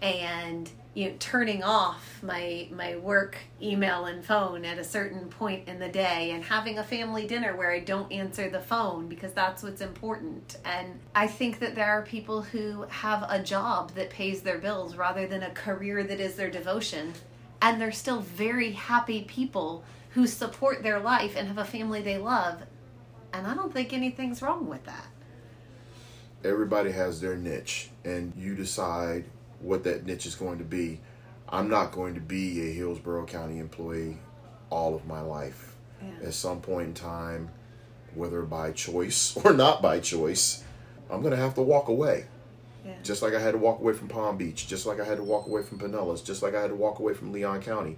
and 0.00 0.70
you 0.96 1.10
know 1.10 1.14
turning 1.18 1.62
off 1.62 2.22
my 2.22 2.66
my 2.72 2.96
work 2.96 3.36
email 3.60 4.06
and 4.06 4.24
phone 4.24 4.64
at 4.64 4.78
a 4.78 4.84
certain 4.84 5.28
point 5.28 5.68
in 5.68 5.78
the 5.78 5.88
day 5.90 6.30
and 6.30 6.42
having 6.42 6.78
a 6.78 6.82
family 6.82 7.26
dinner 7.26 7.54
where 7.54 7.70
I 7.70 7.80
don't 7.80 8.10
answer 8.10 8.48
the 8.48 8.60
phone 8.60 9.06
because 9.06 9.32
that's 9.32 9.62
what's 9.62 9.82
important. 9.82 10.56
And 10.64 10.98
I 11.14 11.26
think 11.26 11.58
that 11.58 11.74
there 11.74 11.90
are 11.90 12.00
people 12.00 12.40
who 12.40 12.86
have 12.88 13.26
a 13.28 13.42
job 13.42 13.92
that 13.92 14.08
pays 14.08 14.40
their 14.40 14.56
bills 14.56 14.96
rather 14.96 15.26
than 15.26 15.42
a 15.42 15.50
career 15.50 16.02
that 16.02 16.18
is 16.18 16.34
their 16.34 16.50
devotion. 16.50 17.12
And 17.60 17.78
they're 17.78 17.92
still 17.92 18.20
very 18.20 18.72
happy 18.72 19.22
people 19.22 19.84
who 20.10 20.26
support 20.26 20.82
their 20.82 20.98
life 20.98 21.34
and 21.36 21.46
have 21.46 21.58
a 21.58 21.64
family 21.64 22.00
they 22.00 22.16
love. 22.16 22.62
And 23.34 23.46
I 23.46 23.54
don't 23.54 23.72
think 23.72 23.92
anything's 23.92 24.40
wrong 24.40 24.66
with 24.66 24.84
that. 24.86 25.08
Everybody 26.42 26.92
has 26.92 27.20
their 27.20 27.36
niche 27.36 27.90
and 28.02 28.32
you 28.34 28.54
decide 28.54 29.26
what 29.60 29.84
that 29.84 30.06
niche 30.06 30.26
is 30.26 30.34
going 30.34 30.58
to 30.58 30.64
be. 30.64 31.00
I'm 31.48 31.68
not 31.68 31.92
going 31.92 32.14
to 32.14 32.20
be 32.20 32.68
a 32.68 32.72
Hillsborough 32.72 33.26
County 33.26 33.58
employee 33.58 34.18
all 34.70 34.94
of 34.94 35.06
my 35.06 35.20
life. 35.20 35.76
Yeah. 36.02 36.28
At 36.28 36.34
some 36.34 36.60
point 36.60 36.88
in 36.88 36.94
time, 36.94 37.50
whether 38.14 38.42
by 38.42 38.72
choice 38.72 39.36
or 39.44 39.52
not 39.52 39.82
by 39.82 40.00
choice, 40.00 40.62
I'm 41.10 41.20
going 41.20 41.32
to 41.32 41.40
have 41.40 41.54
to 41.54 41.62
walk 41.62 41.88
away. 41.88 42.26
Yeah. 42.84 42.94
Just 43.02 43.22
like 43.22 43.34
I 43.34 43.40
had 43.40 43.52
to 43.52 43.58
walk 43.58 43.80
away 43.80 43.92
from 43.92 44.08
Palm 44.08 44.36
Beach, 44.36 44.66
just 44.66 44.86
like 44.86 45.00
I 45.00 45.04
had 45.04 45.16
to 45.16 45.24
walk 45.24 45.46
away 45.46 45.62
from 45.62 45.78
Pinellas, 45.78 46.24
just 46.24 46.42
like 46.42 46.54
I 46.54 46.60
had 46.60 46.70
to 46.70 46.76
walk 46.76 46.98
away 46.98 47.14
from 47.14 47.32
Leon 47.32 47.62
County. 47.62 47.96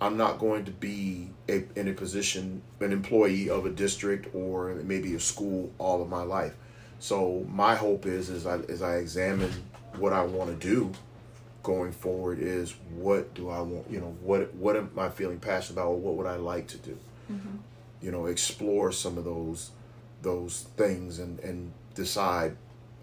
I'm 0.00 0.16
not 0.16 0.38
going 0.38 0.64
to 0.64 0.72
be 0.72 1.30
a, 1.48 1.64
in 1.76 1.86
a 1.86 1.92
position, 1.92 2.62
an 2.80 2.92
employee 2.92 3.48
of 3.48 3.66
a 3.66 3.70
district 3.70 4.34
or 4.34 4.74
maybe 4.82 5.14
a 5.14 5.20
school 5.20 5.72
all 5.78 6.02
of 6.02 6.08
my 6.08 6.22
life. 6.22 6.54
So 6.98 7.46
my 7.48 7.74
hope 7.74 8.06
is, 8.06 8.30
as 8.30 8.46
I 8.46 8.58
as 8.68 8.80
I 8.80 8.96
examine 8.96 9.52
what 9.96 10.12
I 10.12 10.22
want 10.22 10.50
to 10.50 10.68
do 10.68 10.92
going 11.62 11.92
forward, 11.92 12.38
is 12.40 12.74
what 12.94 13.34
do 13.34 13.48
I 13.48 13.60
want? 13.60 13.90
You 13.90 14.00
know, 14.00 14.16
what 14.22 14.52
what 14.54 14.76
am 14.76 14.90
I 14.98 15.08
feeling 15.08 15.38
passionate 15.38 15.78
about, 15.80 15.88
or 15.88 15.96
what 15.98 16.16
would 16.16 16.26
I 16.26 16.36
like 16.36 16.66
to 16.68 16.78
do? 16.78 16.98
Mm-hmm. 17.30 17.56
You 18.00 18.10
know, 18.10 18.26
explore 18.26 18.92
some 18.92 19.18
of 19.18 19.24
those 19.24 19.70
those 20.22 20.66
things 20.76 21.18
and 21.18 21.38
and 21.40 21.72
decide, 21.94 22.56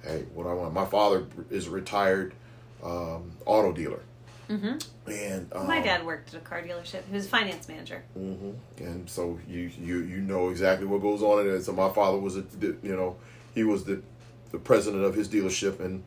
hey, 0.04 0.26
what 0.34 0.48
I 0.48 0.54
want. 0.54 0.74
My 0.74 0.86
father 0.86 1.28
is 1.50 1.68
a 1.68 1.72
retired 1.72 2.34
um, 2.84 3.32
auto 3.46 3.72
dealer. 3.72 4.02
Mm-hmm. 4.50 5.12
And 5.12 5.54
um, 5.54 5.68
my 5.68 5.80
dad 5.80 6.04
worked 6.06 6.34
at 6.34 6.42
a 6.42 6.44
car 6.44 6.62
dealership. 6.64 7.04
He 7.08 7.14
was 7.14 7.28
a 7.28 7.30
finance 7.30 7.68
manager. 7.68 8.04
Mm-hmm. 8.18 8.84
And 8.84 9.10
so 9.10 9.40
you 9.48 9.72
you 9.80 10.00
you 10.00 10.22
know 10.22 10.50
exactly 10.50 10.88
what 10.88 11.02
goes 11.02 11.22
on 11.22 11.46
in 11.46 11.54
it. 11.54 11.64
So 11.64 11.72
my 11.72 11.90
father 11.90 12.18
was 12.18 12.36
a 12.36 12.44
you 12.62 12.96
know 12.96 13.16
he 13.54 13.64
was 13.64 13.84
the 13.84 14.02
the 14.52 14.58
president 14.58 15.04
of 15.04 15.14
his 15.14 15.28
dealership 15.30 15.80
and 15.80 16.04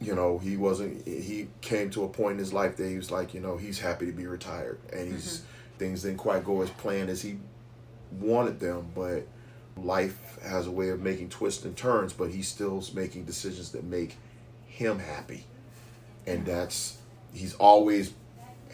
you 0.00 0.14
know 0.14 0.38
he 0.38 0.56
wasn't 0.56 1.06
he 1.06 1.48
came 1.60 1.90
to 1.90 2.04
a 2.04 2.08
point 2.08 2.32
in 2.32 2.38
his 2.38 2.52
life 2.52 2.76
that 2.76 2.88
he 2.88 2.96
was 2.96 3.10
like 3.10 3.34
you 3.34 3.40
know 3.40 3.56
he's 3.56 3.78
happy 3.78 4.06
to 4.06 4.12
be 4.12 4.26
retired. 4.26 4.78
And 4.92 5.12
he's 5.12 5.38
mm-hmm. 5.38 5.78
things 5.78 6.02
didn't 6.02 6.18
quite 6.18 6.44
go 6.44 6.62
as 6.62 6.70
planned 6.70 7.10
as 7.10 7.22
he 7.22 7.38
wanted 8.20 8.60
them 8.60 8.86
but 8.94 9.26
life 9.76 10.38
has 10.42 10.66
a 10.66 10.70
way 10.70 10.90
of 10.90 11.00
making 11.00 11.28
twists 11.28 11.64
and 11.64 11.76
turns 11.76 12.12
but 12.12 12.30
he 12.30 12.40
still's 12.42 12.94
making 12.94 13.24
decisions 13.24 13.72
that 13.72 13.84
make 13.84 14.16
him 14.66 14.98
happy. 14.98 15.44
And 16.26 16.44
that's 16.44 16.98
he's 17.32 17.54
always 17.54 18.12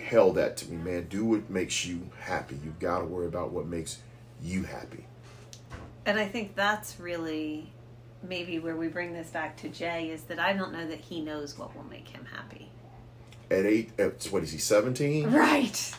held 0.01 0.37
that 0.37 0.57
to 0.59 0.71
me 0.71 0.77
man. 0.77 1.07
Do 1.09 1.25
what 1.25 1.51
makes 1.51 1.85
you 1.85 2.11
happy. 2.19 2.59
You've 2.65 2.81
got 2.81 3.01
to 3.01 3.05
worry 3.05 3.27
about 3.27 3.53
what 3.53 3.67
makes 3.67 3.99
you 4.43 4.65
happy. 4.65 5.07
And 6.05 6.19
I 6.19 6.27
think 6.27 6.57
that's 6.57 6.99
really 6.99 7.71
maybe 8.23 8.59
where 8.59 8.77
we 8.77 8.89
bring 8.89 9.13
this 9.13 9.29
back 9.31 9.57
to 9.59 9.69
Jay 9.69 10.11
is 10.11 10.23
that 10.25 10.39
I 10.39 10.53
don't 10.53 10.73
know 10.73 10.87
that 10.87 11.01
he 11.01 11.21
knows 11.21 11.59
what 11.59 11.75
will 11.77 11.85
make 11.85 12.09
him 12.09 12.27
happy. 12.33 12.69
At 13.51 13.67
eight, 13.67 13.91
at, 13.99 14.25
what 14.27 14.43
is 14.43 14.53
he, 14.53 14.59
17? 14.59 15.31
Right. 15.31 15.95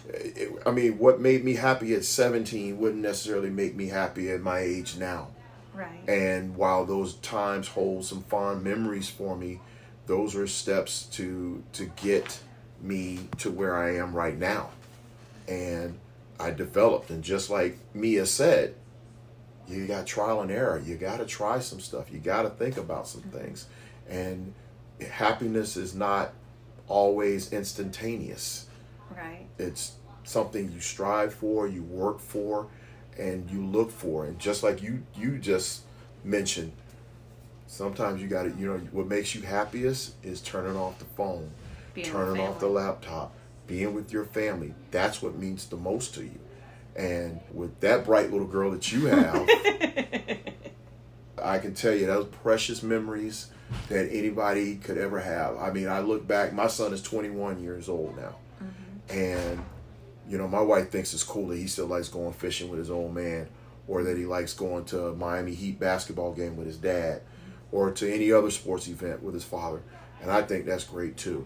I 0.65 0.71
mean, 0.71 0.97
what 0.97 1.21
made 1.21 1.43
me 1.43 1.53
happy 1.53 1.93
at 1.93 2.03
17 2.03 2.77
wouldn't 2.79 3.01
necessarily 3.01 3.49
make 3.49 3.75
me 3.75 3.87
happy 3.87 4.31
at 4.31 4.41
my 4.41 4.59
age 4.59 4.97
now. 4.97 5.27
Right. 5.73 6.07
And 6.07 6.55
while 6.55 6.85
those 6.85 7.15
times 7.15 7.67
hold 7.67 8.05
some 8.05 8.23
fond 8.23 8.63
memories 8.63 9.09
for 9.09 9.35
me, 9.35 9.59
those 10.05 10.35
are 10.35 10.47
steps 10.47 11.03
to 11.13 11.63
to 11.73 11.85
get 11.95 12.39
me 12.81 13.27
to 13.39 13.49
where 13.49 13.77
I 13.77 13.95
am 13.95 14.13
right 14.13 14.37
now. 14.37 14.69
And 15.47 15.99
I 16.39 16.51
developed, 16.51 17.09
and 17.09 17.23
just 17.23 17.49
like 17.49 17.77
Mia 17.93 18.25
said, 18.25 18.75
you 19.67 19.87
got 19.87 20.05
trial 20.05 20.41
and 20.41 20.51
error. 20.51 20.81
You 20.83 20.95
got 20.95 21.17
to 21.17 21.25
try 21.25 21.59
some 21.59 21.79
stuff. 21.79 22.11
You 22.11 22.19
got 22.19 22.43
to 22.43 22.49
think 22.49 22.77
about 22.77 23.07
some 23.07 23.21
mm-hmm. 23.21 23.37
things. 23.37 23.67
And 24.09 24.53
happiness 25.09 25.77
is 25.77 25.95
not 25.95 26.33
always 26.87 27.51
instantaneous. 27.53 28.67
Right. 29.15 29.45
It's 29.57 29.93
something 30.23 30.71
you 30.71 30.79
strive 30.79 31.33
for, 31.33 31.67
you 31.67 31.83
work 31.83 32.19
for, 32.19 32.67
and 33.17 33.49
you 33.49 33.65
look 33.65 33.91
for. 33.91 34.25
And 34.25 34.39
just 34.39 34.63
like 34.63 34.81
you 34.81 35.03
you 35.15 35.37
just 35.37 35.83
mentioned, 36.23 36.71
sometimes 37.67 38.21
you 38.21 38.27
got 38.27 38.43
to, 38.43 38.49
you 38.51 38.67
know, 38.67 38.77
what 38.91 39.07
makes 39.07 39.35
you 39.35 39.41
happiest 39.41 40.15
is 40.23 40.41
turning 40.41 40.75
off 40.75 40.99
the 40.99 41.05
phone, 41.05 41.51
being 41.93 42.07
turning 42.07 42.41
off 42.41 42.59
the 42.59 42.67
laptop, 42.67 43.33
being 43.67 43.93
with 43.93 44.11
your 44.11 44.25
family. 44.25 44.73
That's 44.91 45.21
what 45.21 45.37
means 45.37 45.65
the 45.67 45.77
most 45.77 46.13
to 46.15 46.23
you. 46.23 46.39
And 46.95 47.39
with 47.51 47.79
that 47.79 48.05
bright 48.05 48.31
little 48.31 48.47
girl 48.47 48.71
that 48.71 48.91
you 48.91 49.05
have, 49.05 49.49
I 51.43 51.59
can 51.59 51.73
tell 51.73 51.93
you 51.93 52.05
those 52.05 52.27
precious 52.27 52.83
memories 52.83 53.47
that 53.89 54.09
anybody 54.11 54.75
could 54.75 54.97
ever 54.97 55.19
have. 55.19 55.57
I 55.57 55.71
mean, 55.71 55.87
I 55.87 55.99
look 55.99 56.27
back, 56.27 56.53
my 56.53 56.67
son 56.67 56.93
is 56.93 57.01
21 57.01 57.61
years 57.61 57.89
old 57.89 58.15
now. 58.15 58.35
Mm-hmm. 58.61 59.19
And, 59.19 59.65
you 60.29 60.37
know, 60.37 60.47
my 60.47 60.61
wife 60.61 60.89
thinks 60.91 61.13
it's 61.13 61.23
cool 61.23 61.47
that 61.47 61.57
he 61.57 61.67
still 61.67 61.87
likes 61.87 62.09
going 62.09 62.33
fishing 62.33 62.69
with 62.69 62.79
his 62.79 62.91
old 62.91 63.13
man 63.13 63.49
or 63.87 64.03
that 64.03 64.17
he 64.17 64.25
likes 64.25 64.53
going 64.53 64.85
to 64.85 65.07
a 65.07 65.15
Miami 65.15 65.53
Heat 65.53 65.79
basketball 65.79 66.33
game 66.33 66.55
with 66.55 66.67
his 66.67 66.77
dad 66.77 67.21
or 67.71 67.91
to 67.91 68.11
any 68.11 68.31
other 68.31 68.51
sports 68.51 68.87
event 68.87 69.21
with 69.23 69.33
his 69.33 69.43
father. 69.43 69.81
And 70.21 70.31
I 70.31 70.43
think 70.43 70.65
that's 70.65 70.85
great 70.85 71.17
too. 71.17 71.45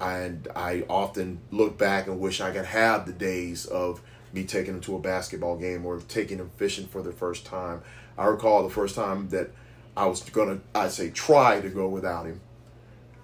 And 0.00 0.48
I 0.56 0.84
often 0.88 1.40
look 1.50 1.76
back 1.76 2.06
and 2.06 2.18
wish 2.18 2.40
I 2.40 2.52
could 2.52 2.64
have 2.64 3.04
the 3.04 3.12
days 3.12 3.66
of 3.66 4.00
me 4.32 4.44
taking 4.44 4.74
him 4.74 4.80
to 4.82 4.96
a 4.96 4.98
basketball 4.98 5.56
game 5.56 5.84
or 5.84 6.00
taking 6.00 6.38
him 6.38 6.50
fishing 6.56 6.86
for 6.86 7.02
the 7.02 7.12
first 7.12 7.44
time. 7.44 7.82
I 8.16 8.26
recall 8.26 8.62
the 8.62 8.70
first 8.70 8.94
time 8.94 9.28
that 9.30 9.50
I 9.96 10.06
was 10.06 10.22
gonna, 10.22 10.60
I'd 10.74 10.92
say, 10.92 11.10
try 11.10 11.60
to 11.60 11.68
go 11.68 11.88
without 11.88 12.26
him, 12.26 12.40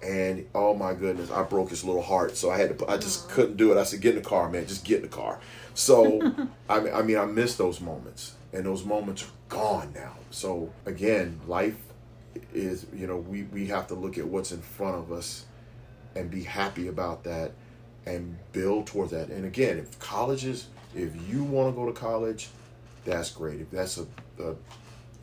and 0.03 0.45
oh 0.53 0.73
my 0.73 0.93
goodness, 0.93 1.31
I 1.31 1.43
broke 1.43 1.69
his 1.69 1.83
little 1.83 2.01
heart. 2.01 2.35
So 2.35 2.51
I 2.51 2.57
had 2.57 2.77
to, 2.77 2.87
I 2.89 2.97
just 2.97 3.27
Aww. 3.27 3.31
couldn't 3.31 3.57
do 3.57 3.71
it. 3.71 3.77
I 3.77 3.83
said, 3.83 4.01
"Get 4.01 4.15
in 4.15 4.21
the 4.21 4.27
car, 4.27 4.49
man. 4.49 4.67
Just 4.67 4.83
get 4.85 4.97
in 4.97 5.01
the 5.03 5.07
car." 5.07 5.39
So 5.73 6.21
I 6.69 6.79
mean, 6.79 6.93
I 6.93 7.01
mean, 7.01 7.17
I 7.17 7.25
miss 7.25 7.55
those 7.55 7.79
moments, 7.81 8.35
and 8.53 8.65
those 8.65 8.83
moments 8.83 9.23
are 9.23 9.31
gone 9.49 9.93
now. 9.95 10.13
So 10.29 10.71
again, 10.85 11.39
life 11.47 11.77
is, 12.53 12.85
you 12.93 13.07
know, 13.07 13.17
we 13.17 13.43
we 13.43 13.67
have 13.67 13.87
to 13.87 13.95
look 13.95 14.17
at 14.17 14.27
what's 14.27 14.51
in 14.51 14.61
front 14.61 14.95
of 14.97 15.11
us 15.11 15.45
and 16.15 16.29
be 16.29 16.43
happy 16.43 16.87
about 16.87 17.23
that 17.23 17.51
and 18.05 18.37
build 18.51 18.87
towards 18.87 19.11
that. 19.11 19.29
And 19.29 19.45
again, 19.45 19.77
if 19.77 19.97
colleges 19.99 20.67
if 20.95 21.29
you 21.29 21.43
want 21.43 21.73
to 21.73 21.79
go 21.79 21.85
to 21.85 21.93
college, 21.93 22.49
that's 23.05 23.31
great. 23.31 23.61
If 23.61 23.71
that's 23.71 23.97
a, 23.97 24.03
a 24.41 24.55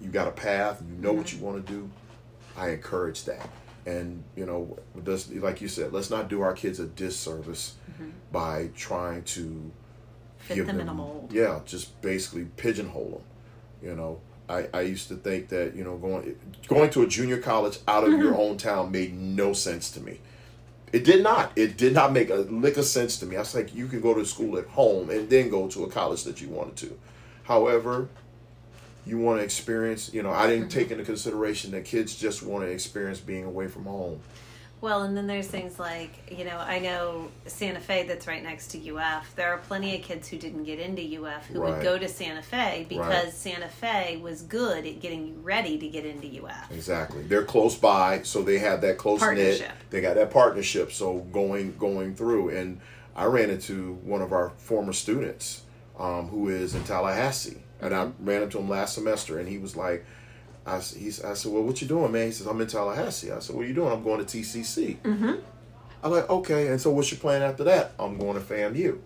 you 0.00 0.10
got 0.10 0.28
a 0.28 0.32
path, 0.32 0.82
you 0.86 0.96
know 0.96 1.10
mm-hmm. 1.10 1.18
what 1.18 1.32
you 1.32 1.38
want 1.38 1.66
to 1.66 1.72
do, 1.72 1.90
I 2.56 2.70
encourage 2.70 3.24
that. 3.24 3.48
And 3.86 4.22
you 4.36 4.46
know, 4.46 4.78
like 4.94 5.60
you 5.60 5.68
said, 5.68 5.92
let's 5.92 6.10
not 6.10 6.28
do 6.28 6.40
our 6.40 6.54
kids 6.54 6.80
a 6.80 6.86
disservice 6.86 7.74
mm-hmm. 7.90 8.10
by 8.32 8.70
trying 8.74 9.24
to 9.24 9.70
fit 10.38 10.58
them, 10.58 10.66
them, 10.66 10.80
in 10.80 10.88
a 10.88 10.94
mold. 10.94 11.30
Yeah, 11.32 11.60
just 11.64 12.00
basically 12.00 12.44
pigeonhole 12.56 13.22
them. 13.82 13.88
You 13.90 13.96
know, 13.96 14.20
I, 14.48 14.68
I 14.72 14.80
used 14.82 15.08
to 15.08 15.16
think 15.16 15.48
that 15.48 15.74
you 15.74 15.84
know 15.84 15.96
going 15.96 16.36
going 16.66 16.90
to 16.90 17.02
a 17.02 17.06
junior 17.06 17.38
college 17.38 17.78
out 17.86 18.04
of 18.04 18.10
your 18.12 18.32
mm-hmm. 18.32 18.40
own 18.40 18.56
town 18.56 18.90
made 18.90 19.14
no 19.14 19.52
sense 19.52 19.90
to 19.92 20.00
me. 20.00 20.20
It 20.94 21.02
did 21.02 21.24
not. 21.24 21.50
It 21.56 21.76
did 21.76 21.92
not 21.92 22.12
make 22.12 22.30
a 22.30 22.36
lick 22.36 22.76
of 22.76 22.84
sense 22.84 23.18
to 23.18 23.26
me. 23.26 23.34
I 23.34 23.40
was 23.40 23.52
like, 23.52 23.74
you 23.74 23.88
can 23.88 24.00
go 24.00 24.14
to 24.14 24.24
school 24.24 24.56
at 24.58 24.66
home 24.68 25.10
and 25.10 25.28
then 25.28 25.48
go 25.48 25.66
to 25.66 25.82
a 25.82 25.90
college 25.90 26.22
that 26.22 26.40
you 26.40 26.48
wanted 26.48 26.76
to. 26.76 26.96
However, 27.42 28.08
you 29.04 29.18
want 29.18 29.40
to 29.40 29.44
experience, 29.44 30.14
you 30.14 30.22
know, 30.22 30.30
I 30.30 30.46
didn't 30.46 30.68
take 30.68 30.92
into 30.92 31.02
consideration 31.02 31.72
that 31.72 31.84
kids 31.84 32.14
just 32.14 32.44
want 32.44 32.64
to 32.64 32.70
experience 32.70 33.18
being 33.18 33.42
away 33.42 33.66
from 33.66 33.86
home. 33.86 34.20
Well, 34.80 35.04
and 35.04 35.16
then 35.16 35.26
there's 35.26 35.46
things 35.46 35.78
like, 35.78 36.30
you 36.36 36.44
know, 36.44 36.58
I 36.58 36.78
know 36.78 37.30
Santa 37.46 37.80
Fe 37.80 38.02
that's 38.06 38.26
right 38.26 38.42
next 38.42 38.66
to 38.72 38.96
UF. 38.96 39.34
There 39.34 39.50
are 39.50 39.56
plenty 39.58 39.96
of 39.96 40.02
kids 40.02 40.28
who 40.28 40.36
didn't 40.36 40.64
get 40.64 40.78
into 40.78 41.24
UF 41.24 41.46
who 41.46 41.60
would 41.62 41.82
go 41.82 41.96
to 41.98 42.06
Santa 42.06 42.42
Fe 42.42 42.84
because 42.86 43.24
Right. 43.24 43.32
Santa 43.32 43.68
Fe 43.68 44.18
was 44.22 44.42
good 44.42 44.84
at 44.84 45.00
getting 45.00 45.26
you 45.26 45.34
ready 45.42 45.78
to 45.78 45.88
get 45.88 46.04
into 46.04 46.44
UF. 46.44 46.70
Exactly. 46.70 47.22
They're 47.22 47.44
close 47.44 47.74
by, 47.76 48.22
so 48.24 48.42
they 48.42 48.58
have 48.58 48.82
that 48.82 48.98
close 48.98 49.22
knit. 49.22 49.70
They 49.88 50.02
got 50.02 50.16
that 50.16 50.30
partnership. 50.30 50.92
So 50.92 51.20
going 51.32 51.76
going 51.78 52.14
through, 52.14 52.50
and 52.50 52.78
I 53.16 53.24
ran 53.24 53.48
into 53.48 53.94
one 54.02 54.20
of 54.20 54.32
our 54.34 54.50
former 54.58 54.92
students 54.92 55.62
um, 55.98 56.28
who 56.28 56.48
is 56.50 56.74
in 56.74 56.84
Tallahassee, 56.84 57.62
and 57.80 57.94
I 57.94 58.10
ran 58.20 58.42
into 58.42 58.58
him 58.58 58.68
last 58.68 58.94
semester, 58.94 59.38
and 59.38 59.48
he 59.48 59.56
was 59.56 59.76
like, 59.76 60.04
I, 60.66 60.78
he's, 60.78 61.22
I 61.22 61.34
said, 61.34 61.52
well, 61.52 61.62
what 61.62 61.80
you 61.82 61.88
doing, 61.88 62.10
man? 62.12 62.26
He 62.26 62.32
says, 62.32 62.46
I'm 62.46 62.60
in 62.60 62.66
Tallahassee. 62.66 63.30
I 63.30 63.38
said, 63.40 63.54
what 63.54 63.64
are 63.64 63.68
you 63.68 63.74
doing? 63.74 63.92
I'm 63.92 64.02
going 64.02 64.24
to 64.24 64.38
TCC. 64.38 64.96
Mm-hmm. 64.98 65.34
I'm 66.02 66.10
like, 66.10 66.28
okay. 66.28 66.68
And 66.68 66.80
so 66.80 66.90
what's 66.90 67.10
your 67.10 67.20
plan 67.20 67.42
after 67.42 67.64
that? 67.64 67.92
I'm 67.98 68.18
going 68.18 68.34
to 68.34 68.40
FAMU. 68.40 68.98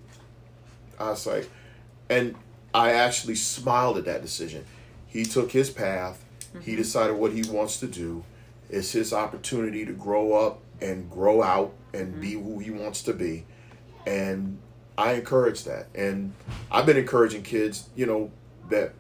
I 0.99 1.11
was 1.11 1.27
like, 1.27 1.49
and 2.09 2.35
I 2.75 2.93
actually 2.93 3.35
smiled 3.35 3.99
at 3.99 4.05
that 4.05 4.23
decision. 4.23 4.65
He 5.07 5.25
took 5.25 5.50
his 5.50 5.71
path. 5.71 6.25
He 6.62 6.77
decided 6.77 7.17
what 7.17 7.33
he 7.33 7.43
wants 7.43 7.79
to 7.81 7.87
do. 7.87 8.25
It's 8.71 8.93
his 8.93 9.12
opportunity 9.12 9.85
to 9.85 9.93
grow 9.93 10.33
up 10.33 10.61
and 10.81 11.11
grow 11.11 11.43
out 11.43 11.73
and 11.93 12.21
be 12.21 12.33
who 12.33 12.59
he 12.59 12.71
wants 12.71 13.03
to 13.05 13.12
be. 13.12 13.45
And 14.07 14.59
I 14.97 15.12
encourage 15.12 15.65
that. 15.65 15.87
And 15.95 16.33
I've 16.71 16.87
been 16.87 16.97
encouraging 16.97 17.43
kids, 17.43 17.88
you 17.95 18.07
know, 18.07 18.31
that 18.71 18.93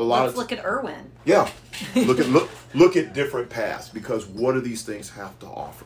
a 0.00 0.02
lot 0.02 0.22
Let's 0.22 0.32
of 0.32 0.38
look 0.38 0.52
at 0.52 0.64
Erwin. 0.64 1.10
yeah. 1.24 1.50
Look 1.94 2.18
at 2.18 2.28
look 2.28 2.50
look 2.74 2.96
at 2.96 3.12
different 3.14 3.50
paths 3.50 3.88
because 3.88 4.26
what 4.26 4.52
do 4.52 4.60
these 4.60 4.82
things 4.82 5.10
have 5.10 5.38
to 5.40 5.46
offer? 5.46 5.84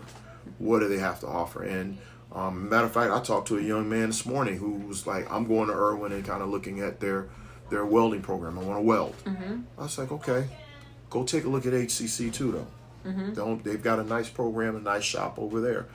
What 0.59 0.80
do 0.80 0.88
they 0.88 0.99
have 0.99 1.21
to 1.21 1.26
offer? 1.26 1.64
And 1.64 1.99
um, 2.33 2.68
matter 2.68 2.87
of 2.87 2.92
fact, 2.92 3.12
I 3.12 3.21
talked 3.21 3.49
to 3.49 3.59
a 3.59 3.62
young 3.62 3.88
man 3.88 4.09
this 4.09 4.25
morning 4.26 4.56
who 4.56 4.73
was 4.73 5.06
like, 5.06 5.30
"I'm 5.30 5.47
going 5.47 5.68
to 5.68 5.75
Erwin 5.75 6.12
and 6.12 6.25
kind 6.25 6.42
of 6.42 6.49
looking 6.49 6.80
at 6.80 7.00
their 7.00 7.28
their 7.71 7.85
welding 7.85 8.23
program. 8.23 8.59
I 8.59 8.62
want 8.62 8.78
to 8.78 8.83
weld." 8.83 9.14
Mm-hmm. 9.25 9.61
I 9.78 9.83
was 9.83 9.99
like, 9.99 10.11
"Okay, 10.12 10.49
go 11.11 11.25
take 11.25 11.44
a 11.44 11.49
look 11.49 11.66
at 11.66 11.73
HCC 11.73 12.33
too, 12.33 12.52
though. 12.52 12.66
Don't 13.35 13.62
they've 13.64 13.83
got 13.83 13.99
a 13.99 14.04
nice 14.04 14.28
program, 14.28 14.76
a 14.76 14.80
nice 14.80 15.04
shop 15.04 15.38
over 15.38 15.61
there." 15.61 15.87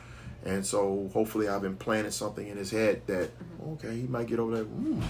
And 0.45 0.65
so 0.65 1.09
hopefully 1.13 1.49
I've 1.49 1.65
implanted 1.65 2.13
something 2.13 2.47
in 2.47 2.55
his 2.57 2.71
head 2.71 3.01
that 3.07 3.31
okay, 3.73 3.95
he 4.01 4.07
might 4.07 4.27
get 4.27 4.39
over 4.39 4.55
there. 4.55 4.63
Hmm, 4.65 5.01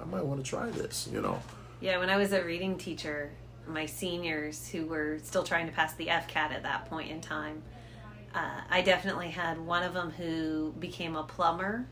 I 0.00 0.04
might 0.04 0.24
want 0.24 0.44
to 0.44 0.48
try 0.48 0.68
this, 0.70 1.08
you 1.12 1.20
know. 1.22 1.40
Yeah, 1.80 1.98
when 1.98 2.10
I 2.10 2.16
was 2.18 2.32
a 2.32 2.44
reading 2.44 2.76
teacher, 2.76 3.30
my 3.66 3.86
seniors 3.86 4.68
who 4.68 4.86
were 4.86 5.18
still 5.22 5.42
trying 5.44 5.66
to 5.66 5.72
pass 5.72 5.94
the 5.94 6.06
FCAT 6.06 6.52
at 6.52 6.62
that 6.64 6.90
point 6.90 7.10
in 7.10 7.20
time, 7.20 7.62
uh, 8.34 8.60
I 8.70 8.82
definitely 8.82 9.30
had 9.30 9.58
one 9.58 9.82
of 9.82 9.94
them 9.94 10.10
who 10.10 10.72
became 10.78 11.16
a 11.16 11.22
plumber 11.24 11.86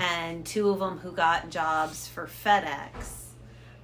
and 0.00 0.46
two 0.46 0.70
of 0.70 0.78
them 0.78 0.98
who 0.98 1.10
got 1.12 1.50
jobs 1.50 2.06
for 2.08 2.26
FedEx. 2.26 3.24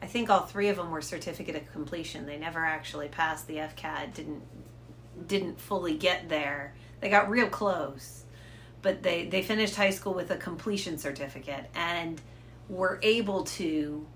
I 0.00 0.06
think 0.06 0.30
all 0.30 0.40
three 0.46 0.68
of 0.68 0.76
them 0.76 0.90
were 0.90 1.02
certificate 1.02 1.56
of 1.56 1.70
completion. 1.72 2.26
They 2.26 2.38
never 2.38 2.64
actually 2.64 3.08
passed 3.08 3.46
the 3.46 3.56
FCAT, 3.56 4.14
didn't 4.14 4.42
didn't 5.26 5.60
fully 5.60 5.94
get 5.98 6.30
there. 6.30 6.74
They 7.00 7.10
got 7.10 7.28
real 7.28 7.48
close, 7.48 8.24
but 8.80 9.02
they 9.02 9.26
they 9.26 9.42
finished 9.42 9.74
high 9.76 9.90
school 9.90 10.14
with 10.14 10.30
a 10.30 10.36
completion 10.36 10.96
certificate 10.96 11.66
and 11.74 12.18
were 12.70 12.98
able 13.02 13.44
to 13.44 14.06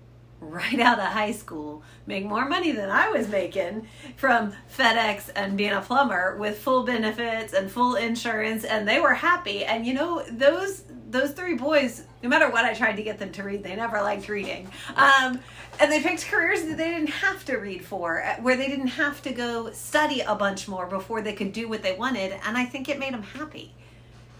right 0.51 0.79
out 0.79 0.99
of 0.99 1.05
high 1.05 1.31
school 1.31 1.83
make 2.07 2.25
more 2.25 2.47
money 2.47 2.71
than 2.71 2.89
I 2.89 3.09
was 3.09 3.27
making 3.27 3.87
from 4.15 4.53
FedEx 4.77 5.29
and 5.35 5.57
being 5.57 5.71
a 5.71 5.81
plumber 5.81 6.37
with 6.37 6.59
full 6.59 6.83
benefits 6.83 7.53
and 7.53 7.71
full 7.71 7.95
insurance 7.95 8.63
and 8.63 8.87
they 8.87 8.99
were 8.99 9.13
happy. 9.13 9.65
And 9.65 9.85
you 9.85 9.93
know 9.93 10.23
those 10.29 10.83
those 11.09 11.31
three 11.31 11.55
boys 11.55 12.03
no 12.23 12.29
matter 12.29 12.49
what 12.49 12.65
I 12.65 12.73
tried 12.73 12.95
to 12.97 13.03
get 13.03 13.19
them 13.19 13.31
to 13.33 13.43
read 13.43 13.63
they 13.63 13.75
never 13.75 14.01
liked 14.01 14.29
reading. 14.29 14.69
Um, 14.95 15.39
and 15.79 15.91
they 15.91 16.01
picked 16.01 16.27
careers 16.27 16.63
that 16.63 16.77
they 16.77 16.89
didn't 16.89 17.09
have 17.09 17.43
to 17.45 17.57
read 17.57 17.83
for 17.83 18.23
uh, 18.23 18.35
where 18.41 18.55
they 18.55 18.67
didn't 18.67 18.87
have 18.87 19.21
to 19.23 19.31
go 19.31 19.71
study 19.71 20.21
a 20.21 20.35
bunch 20.35 20.67
more 20.67 20.85
before 20.85 21.21
they 21.21 21.33
could 21.33 21.51
do 21.51 21.67
what 21.67 21.83
they 21.83 21.93
wanted 21.93 22.33
and 22.45 22.57
I 22.57 22.65
think 22.65 22.89
it 22.89 22.99
made 22.99 23.13
them 23.13 23.23
happy. 23.23 23.73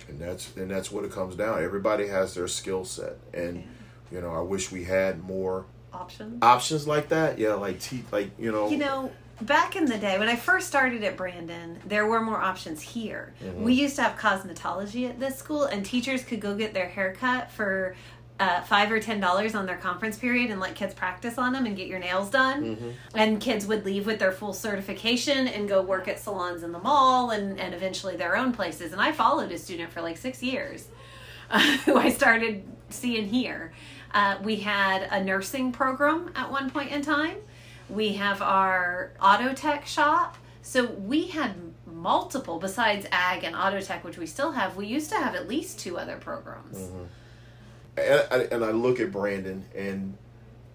And 0.07 0.19
that's 0.19 0.55
and 0.55 0.69
that's 0.69 0.91
what 0.91 1.03
it 1.03 1.12
comes 1.12 1.35
down. 1.35 1.63
Everybody 1.63 2.07
has 2.07 2.35
their 2.35 2.47
skill 2.47 2.85
set, 2.85 3.17
and 3.33 3.63
you 4.12 4.21
know, 4.21 4.31
I 4.31 4.41
wish 4.41 4.71
we 4.71 4.83
had 4.83 5.24
more 5.24 5.65
options 5.96 6.44
options 6.44 6.88
like 6.88 7.10
that. 7.10 7.40
Yeah, 7.40 7.54
like 7.54 7.80
te- 7.80 8.04
like 8.12 8.32
you 8.38 8.52
know, 8.52 8.70
You 8.70 8.78
know, 8.78 9.12
back 9.42 9.75
in 9.75 9.86
the 9.86 9.98
day 9.98 10.18
when 10.20 10.27
I 10.29 10.36
first 10.36 10.68
started 10.68 11.03
at 11.03 11.18
Brandon, 11.18 11.79
there 11.86 12.05
were 12.05 12.22
more 12.22 12.42
options 12.42 12.81
here. 12.81 13.34
We 13.58 13.74
used 13.74 13.96
to 13.98 14.03
have 14.03 14.18
cosmetology 14.18 15.10
at 15.10 15.20
this 15.20 15.38
school, 15.38 15.64
and 15.64 15.86
teachers 15.86 16.24
could 16.24 16.40
go 16.42 16.55
get 16.55 16.74
their 16.74 16.88
hair 16.88 17.14
cut 17.20 17.51
for 17.51 17.96
uh, 18.38 18.60
five 18.64 18.92
or 18.92 19.00
ten 19.00 19.22
dollars 19.22 19.55
on 19.55 19.66
their 19.66 19.77
conference 19.77 20.18
period 20.18 20.51
and 20.51 20.60
let 20.60 20.75
kids 20.75 20.94
practice 20.94 21.38
on 21.38 21.53
them 21.53 21.66
and 21.66 21.77
get 21.77 21.88
your 21.88 22.00
nails 22.00 22.29
done. 22.29 22.94
And 23.14 23.40
kids 23.40 23.66
would 23.66 23.86
leave 23.86 24.05
with 24.05 24.20
their 24.20 24.34
full 24.34 24.51
certification 24.53 25.48
and 25.48 25.70
go 25.70 25.81
work 25.81 26.10
at 26.10 26.20
salons 26.20 26.62
in 26.62 26.72
the 26.74 26.79
mall 26.79 27.29
and, 27.31 27.58
and 27.60 27.74
eventually 27.74 28.18
their 28.18 28.36
own 28.36 28.51
places. 28.51 28.92
And 28.92 29.00
I 29.01 29.14
followed 29.14 29.51
a 29.53 29.58
student 29.58 29.90
for 29.92 30.01
like 30.01 30.18
six 30.18 30.44
years 30.44 30.90
who 31.86 31.96
I 31.96 32.10
started 32.10 32.64
seeing 32.90 33.27
here. 33.29 33.72
Uh, 34.16 34.38
we 34.42 34.56
had 34.56 35.04
a 35.12 35.22
nursing 35.22 35.74
program 35.74 36.32
at 36.36 36.50
one 36.50 36.70
point 36.72 36.90
in 36.90 37.01
time. 37.01 37.36
We 37.90 38.14
have 38.14 38.42
our 38.42 39.12
auto 39.22 39.54
tech 39.54 39.86
shop. 39.86 40.38
So 40.62 40.86
we 40.86 41.28
had 41.28 41.54
multiple, 41.86 42.58
besides 42.58 43.06
ag 43.12 43.44
and 43.44 43.56
auto 43.56 43.82
tech, 43.82 44.06
which 44.06 44.18
we 44.18 44.25
still 44.25 44.54
have, 44.54 44.78
we 44.78 44.88
used 44.88 45.10
to 45.12 45.18
have 45.18 45.36
at 45.36 45.50
least 45.50 45.80
two 45.80 45.98
other 45.98 46.16
programs. 46.16 46.90
and, 47.98 48.24
I- 48.32 48.48
and 48.51 48.64
I 48.64 48.72
look 48.72 49.01
at 49.01 49.12
Brandon 49.12 49.66
and 49.75 50.18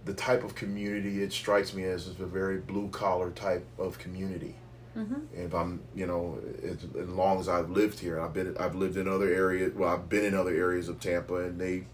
the 0.04 0.14
type 0.14 0.44
of 0.44 0.54
community 0.54 1.22
it 1.22 1.32
strikes 1.32 1.72
me 1.74 1.84
as 1.84 2.06
is 2.06 2.20
a 2.20 2.26
very 2.26 2.58
blue 2.58 2.88
collar 2.88 3.30
type 3.30 3.66
of 3.78 3.98
community. 3.98 4.54
Mm-hmm. 4.96 5.20
If 5.34 5.54
I'm, 5.54 5.80
you 5.94 6.06
know, 6.06 6.38
as, 6.62 6.84
as 7.00 7.08
long 7.08 7.40
as 7.40 7.48
I've 7.48 7.70
lived 7.70 7.98
here, 8.00 8.20
I've 8.20 8.34
been, 8.34 8.54
I've 8.58 8.74
lived 8.74 8.96
in 8.98 9.08
other 9.08 9.32
areas. 9.32 9.72
Well, 9.74 9.88
I've 9.88 10.08
been 10.10 10.24
in 10.26 10.34
other 10.34 10.54
areas 10.54 10.88
of 10.88 11.00
Tampa, 11.00 11.36
and 11.36 11.60
they, 11.60 11.84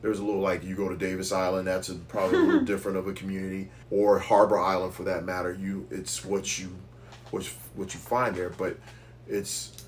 there's 0.00 0.18
a 0.18 0.24
little 0.24 0.40
like 0.40 0.64
you 0.64 0.74
go 0.76 0.88
to 0.88 0.96
Davis 0.96 1.32
Island. 1.32 1.66
That's 1.66 1.88
a, 1.88 1.94
probably 1.94 2.38
a 2.38 2.42
little 2.42 2.60
different 2.64 2.98
of 2.98 3.08
a 3.08 3.12
community, 3.12 3.70
or 3.90 4.18
Harbor 4.18 4.58
Island 4.58 4.94
for 4.94 5.04
that 5.04 5.24
matter. 5.24 5.52
You, 5.52 5.86
it's 5.90 6.24
what 6.24 6.58
you, 6.58 6.76
what 7.30 7.44
what 7.74 7.94
you 7.94 8.00
find 8.00 8.34
there, 8.34 8.50
but 8.50 8.78
it's 9.26 9.86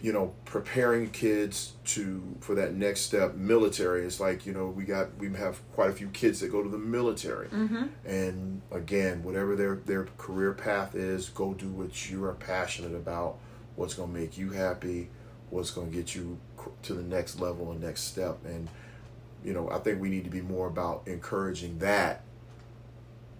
you 0.00 0.12
know 0.12 0.32
preparing 0.44 1.10
kids 1.10 1.72
to 1.84 2.22
for 2.40 2.54
that 2.54 2.74
next 2.74 3.00
step 3.02 3.34
military. 3.34 4.04
It's 4.04 4.20
like 4.20 4.46
you 4.46 4.52
know 4.52 4.66
we 4.66 4.84
got 4.84 5.16
we 5.16 5.32
have 5.34 5.60
quite 5.72 5.90
a 5.90 5.92
few 5.92 6.08
kids 6.08 6.40
that 6.40 6.52
go 6.52 6.62
to 6.62 6.68
the 6.68 6.78
military. 6.78 7.48
Mm-hmm. 7.48 7.86
And 8.06 8.62
again 8.70 9.22
whatever 9.22 9.56
their 9.56 9.76
their 9.76 10.04
career 10.18 10.52
path 10.52 10.94
is 10.94 11.28
go 11.30 11.54
do 11.54 11.68
what 11.68 12.10
you 12.10 12.24
are 12.24 12.34
passionate 12.34 12.94
about. 12.94 13.38
What's 13.76 13.94
going 13.94 14.12
to 14.12 14.18
make 14.18 14.36
you 14.36 14.50
happy. 14.50 15.08
What's 15.50 15.70
going 15.70 15.90
to 15.90 15.96
get 15.96 16.14
you 16.14 16.38
to 16.82 16.94
the 16.94 17.02
next 17.02 17.40
level 17.40 17.70
and 17.70 17.80
next 17.80 18.02
step. 18.02 18.44
And 18.44 18.68
you 19.44 19.52
know 19.52 19.70
i 19.70 19.78
think 19.78 20.00
we 20.00 20.08
need 20.08 20.24
to 20.24 20.30
be 20.30 20.40
more 20.40 20.66
about 20.66 21.02
encouraging 21.06 21.78
that 21.78 22.22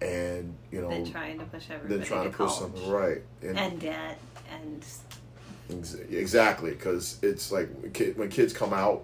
and 0.01 0.55
you 0.71 0.81
know 0.81 0.89
Than 0.89 1.11
trying 1.11 1.39
to 1.39 1.45
push 1.45 1.65
everybody 1.69 1.99
than 1.99 2.07
trying 2.07 2.23
to, 2.23 2.31
to 2.31 2.37
push 2.37 2.53
something 2.53 2.89
right 2.89 3.21
And 3.41 3.79
debt 3.79 4.17
and 4.49 4.85
Ex- 5.69 5.95
Exactly, 6.09 6.71
because 6.71 7.19
it's 7.21 7.51
like 7.51 7.69
when 7.81 8.13
when 8.15 8.29
kids 8.29 8.53
come 8.53 8.73
out 8.73 9.03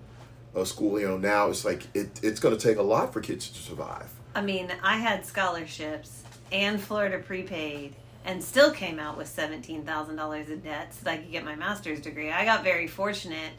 of 0.53 0.67
school, 0.67 0.99
you 0.99 1.08
know, 1.08 1.17
now 1.17 1.49
it's 1.49 1.65
like 1.65 1.84
it, 1.93 2.19
it's 2.23 2.39
going 2.39 2.58
to 2.58 2.62
take 2.62 2.77
a 2.77 2.81
lot 2.81 3.13
for 3.13 3.21
kids 3.21 3.49
to 3.49 3.60
survive. 3.60 4.10
I 4.34 4.41
mean, 4.41 4.71
I 4.81 4.97
had 4.97 5.25
scholarships 5.25 6.23
and 6.51 6.81
Florida 6.81 7.19
prepaid 7.19 7.95
and 8.25 8.43
still 8.43 8.71
came 8.71 8.99
out 8.99 9.17
with 9.17 9.27
$17,000 9.27 10.49
in 10.49 10.60
debt 10.62 10.93
so 10.93 11.03
that 11.03 11.12
I 11.12 11.17
could 11.17 11.31
get 11.31 11.45
my 11.45 11.55
master's 11.55 11.99
degree. 11.99 12.31
I 12.31 12.45
got 12.45 12.63
very 12.63 12.88
fortunate 12.88 13.51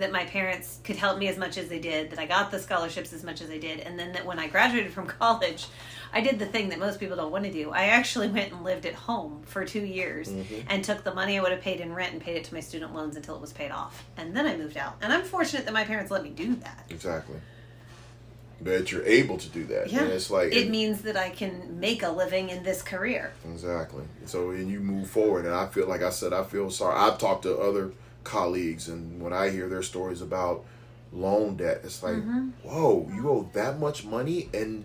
that 0.00 0.12
my 0.12 0.24
parents 0.24 0.80
could 0.84 0.96
help 0.96 1.18
me 1.18 1.28
as 1.28 1.38
much 1.38 1.56
as 1.56 1.68
they 1.68 1.78
did, 1.78 2.10
that 2.10 2.18
I 2.18 2.26
got 2.26 2.50
the 2.50 2.58
scholarships 2.58 3.12
as 3.12 3.22
much 3.22 3.40
as 3.40 3.50
I 3.50 3.58
did, 3.58 3.80
and 3.80 3.98
then 3.98 4.12
that 4.12 4.26
when 4.26 4.38
I 4.38 4.48
graduated 4.48 4.92
from 4.92 5.06
college, 5.20 5.66
I 6.12 6.20
did 6.20 6.38
the 6.38 6.46
thing 6.46 6.70
that 6.70 6.78
most 6.78 6.98
people 6.98 7.16
don't 7.16 7.30
want 7.30 7.44
to 7.44 7.52
do. 7.52 7.70
I 7.70 7.84
actually 7.84 8.28
went 8.38 8.52
and 8.52 8.64
lived 8.64 8.86
at 8.86 8.94
home 8.94 9.42
for 9.44 9.64
two 9.64 9.84
years 9.84 10.28
mm-hmm. 10.28 10.66
and 10.68 10.82
took 10.84 11.04
the 11.04 11.14
money 11.14 11.38
I 11.38 11.42
would 11.42 11.52
have 11.52 11.60
paid 11.60 11.80
in 11.80 11.94
rent 11.94 12.12
and 12.12 12.20
paid 12.20 12.36
it 12.36 12.44
to 12.44 12.54
my 12.54 12.60
student 12.60 12.94
loans 12.94 13.16
until 13.16 13.36
it 13.36 13.40
was 13.40 13.52
paid 13.52 13.70
off. 13.70 14.04
And 14.16 14.36
then 14.36 14.46
I 14.46 14.56
moved 14.56 14.76
out. 14.76 14.96
And 15.00 15.12
I'm 15.12 15.24
fortunate 15.24 15.64
that 15.64 15.74
my 15.74 15.84
parents 15.84 16.10
let 16.10 16.22
me 16.22 16.30
do 16.30 16.56
that. 16.56 16.84
Exactly. 16.90 17.36
That 18.62 18.92
you're 18.92 19.06
able 19.06 19.38
to 19.38 19.48
do 19.48 19.64
that. 19.64 19.90
Yeah. 19.90 20.02
And 20.02 20.12
it's 20.12 20.30
like 20.30 20.52
it 20.52 20.68
means 20.68 21.00
that 21.02 21.16
I 21.16 21.30
can 21.30 21.80
make 21.80 22.02
a 22.02 22.10
living 22.10 22.50
in 22.50 22.62
this 22.62 22.82
career. 22.82 23.32
Exactly. 23.50 24.04
So 24.26 24.50
and 24.50 24.70
you 24.70 24.80
move 24.80 25.08
forward, 25.08 25.46
and 25.46 25.54
I 25.54 25.66
feel 25.68 25.88
like 25.88 26.02
I 26.02 26.10
said, 26.10 26.34
I 26.34 26.42
feel 26.42 26.70
sorry. 26.70 26.94
I've 26.94 27.16
talked 27.16 27.44
to 27.44 27.56
other 27.56 27.92
colleagues, 28.24 28.88
and 28.88 29.20
when 29.20 29.32
I 29.32 29.50
hear 29.50 29.68
their 29.68 29.82
stories 29.82 30.20
about 30.22 30.64
loan 31.12 31.56
debt, 31.56 31.80
it's 31.84 32.02
like, 32.02 32.16
Mm-hmm. 32.16 32.48
whoa, 32.62 33.10
you 33.14 33.28
owe 33.28 33.50
that 33.54 33.78
much 33.78 34.04
money, 34.04 34.48
and 34.54 34.84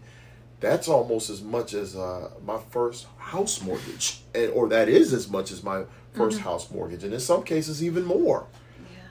that's 0.59 0.87
almost 0.87 1.29
as 1.29 1.41
much 1.41 1.73
as 1.73 1.95
uh, 1.95 2.31
my 2.45 2.59
first 2.71 3.07
house 3.17 3.61
mortgage, 3.61 4.21
and 4.33 4.51
or 4.51 4.69
that 4.69 4.89
is 4.89 5.13
as 5.13 5.29
much 5.29 5.51
as 5.51 5.63
my 5.63 5.83
1st 6.15 6.39
house 6.39 6.71
mortgage, 6.71 7.03
and 7.03 7.13
in 7.13 7.19
some 7.19 7.43
cases 7.43 7.83
even 7.83 8.05
more. 8.05 8.47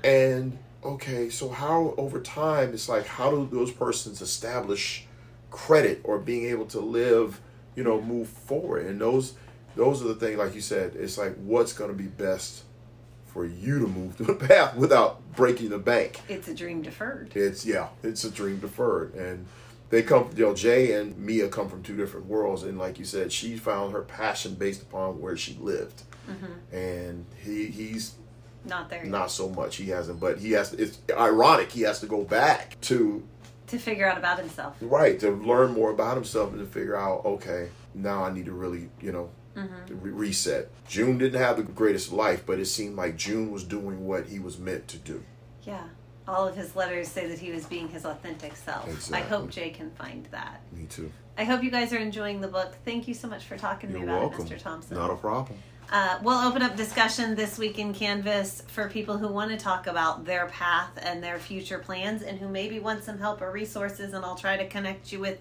Yeah. 0.02 0.10
And 0.10 0.58
okay, 0.82 1.28
so 1.30 1.48
how 1.50 1.94
over 1.98 2.18
time 2.20 2.72
it's 2.72 2.88
like 2.88 3.06
how 3.06 3.30
do 3.30 3.48
those 3.52 3.70
persons 3.70 4.20
establish 4.22 5.06
credit 5.50 6.00
or 6.02 6.18
being 6.18 6.46
able 6.46 6.66
to 6.66 6.80
live, 6.80 7.40
you 7.76 7.84
know, 7.84 8.00
move 8.00 8.28
forward? 8.28 8.86
And 8.86 9.00
those 9.00 9.34
those 9.76 10.02
are 10.02 10.08
the 10.08 10.14
things 10.14 10.38
like 10.38 10.54
you 10.54 10.60
said, 10.62 10.96
it's 10.96 11.18
like 11.18 11.34
what's 11.36 11.72
going 11.74 11.90
to 11.90 11.96
be 11.96 12.08
best 12.08 12.62
for 13.34 13.44
you 13.44 13.80
to 13.80 13.86
move 13.88 14.14
through 14.14 14.26
the 14.26 14.46
path 14.48 14.76
without 14.76 15.20
breaking 15.34 15.68
the 15.70 15.78
bank. 15.78 16.20
It's 16.28 16.46
a 16.48 16.54
dream 16.54 16.80
deferred. 16.82 17.32
It's 17.36 17.66
yeah, 17.66 17.88
it's 18.04 18.22
a 18.24 18.30
dream 18.30 18.60
deferred, 18.60 19.12
and 19.14 19.44
they 19.90 20.02
come. 20.02 20.30
You 20.36 20.46
know, 20.46 20.54
Jay 20.54 20.92
and 20.92 21.18
Mia 21.18 21.48
come 21.48 21.68
from 21.68 21.82
two 21.82 21.96
different 21.96 22.26
worlds, 22.26 22.62
and 22.62 22.78
like 22.78 22.98
you 22.98 23.04
said, 23.04 23.32
she 23.32 23.56
found 23.56 23.92
her 23.92 24.02
passion 24.02 24.54
based 24.54 24.82
upon 24.82 25.20
where 25.20 25.36
she 25.36 25.54
lived, 25.60 26.04
mm-hmm. 26.30 26.74
and 26.74 27.26
he 27.44 27.66
he's 27.66 28.14
Not 28.64 28.88
there 28.88 29.00
yet. 29.02 29.08
not 29.08 29.32
so 29.32 29.48
much. 29.50 29.76
He 29.76 29.90
hasn't, 29.90 30.20
but 30.20 30.38
he 30.38 30.52
has. 30.52 30.70
To, 30.70 30.80
It's 30.80 30.98
ironic. 31.10 31.72
He 31.72 31.82
has 31.82 31.98
to 32.00 32.06
go 32.06 32.22
back 32.22 32.80
to 32.82 33.26
to 33.66 33.78
figure 33.78 34.06
out 34.06 34.16
about 34.16 34.38
himself. 34.38 34.76
right 34.80 35.18
to 35.18 35.30
learn 35.32 35.72
more 35.72 35.90
about 35.90 36.14
himself 36.14 36.50
and 36.52 36.60
to 36.60 36.66
figure 36.66 36.96
out. 36.96 37.24
Okay, 37.24 37.68
now 37.94 38.22
I 38.22 38.32
need 38.32 38.44
to 38.46 38.52
really, 38.52 38.90
you 39.00 39.10
know. 39.10 39.28
Re- 39.54 40.10
Reset. 40.10 40.70
Jun 40.88 41.18
didn't 41.18 41.40
have 41.40 41.56
the 41.56 41.62
greatest 41.62 42.12
life, 42.12 42.44
but 42.46 42.58
it 42.58 42.66
seemed 42.66 42.96
like 42.96 43.16
Jun 43.16 43.50
was 43.50 43.64
doing 43.64 44.06
what 44.06 44.26
he 44.26 44.38
was 44.38 44.58
meant 44.58 44.88
to 44.88 44.98
do. 44.98 45.22
Yeah. 45.62 45.84
All 46.26 46.48
of 46.48 46.56
his 46.56 46.74
letters 46.74 47.08
say 47.08 47.26
that 47.26 47.38
he 47.38 47.50
was 47.52 47.66
being 47.66 47.88
his 47.88 48.04
authentic 48.06 48.56
self. 48.56 49.12
I 49.12 49.20
hope 49.20 49.50
Jay 49.50 49.70
can 49.70 49.90
find 49.90 50.26
that. 50.30 50.62
Me 50.72 50.86
too. 50.86 51.12
I 51.36 51.44
hope 51.44 51.62
you 51.62 51.70
guys 51.70 51.92
are 51.92 51.98
enjoying 51.98 52.40
the 52.40 52.48
book. 52.48 52.74
Thank 52.84 53.06
you 53.08 53.14
so 53.14 53.28
much 53.28 53.44
for 53.44 53.56
talking 53.58 53.90
to 53.92 53.98
You're 53.98 54.06
me 54.06 54.12
about 54.12 54.30
welcome. 54.30 54.46
it, 54.46 54.50
Mr. 54.52 54.58
Thompson. 54.58 54.96
Not 54.96 55.10
a 55.10 55.16
problem. 55.16 55.58
Uh, 55.90 56.18
we'll 56.22 56.38
open 56.38 56.62
up 56.62 56.76
discussion 56.76 57.34
this 57.34 57.58
week 57.58 57.78
in 57.78 57.92
Canvas 57.92 58.62
for 58.68 58.88
people 58.88 59.18
who 59.18 59.28
want 59.28 59.50
to 59.50 59.56
talk 59.58 59.86
about 59.86 60.24
their 60.24 60.46
path 60.46 60.90
and 61.02 61.22
their 61.22 61.38
future 61.38 61.78
plans 61.78 62.22
and 62.22 62.38
who 62.38 62.48
maybe 62.48 62.78
want 62.78 63.04
some 63.04 63.18
help 63.18 63.42
or 63.42 63.50
resources, 63.52 64.14
and 64.14 64.24
I'll 64.24 64.34
try 64.34 64.56
to 64.56 64.66
connect 64.66 65.12
you 65.12 65.20
with 65.20 65.38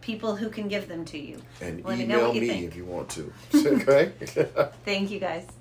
people 0.00 0.36
who 0.36 0.48
can 0.48 0.68
give 0.68 0.88
them 0.88 1.04
to 1.06 1.18
you. 1.18 1.42
And 1.60 1.84
Let 1.84 1.98
me 1.98 2.06
know 2.06 2.16
email 2.16 2.26
what 2.28 2.34
you 2.36 2.40
me 2.42 2.64
if 2.64 2.76
you 2.76 2.84
want 2.84 3.08
to. 3.10 3.32
okay? 3.54 4.12
Thank 4.84 5.10
you 5.10 5.18
guys. 5.18 5.46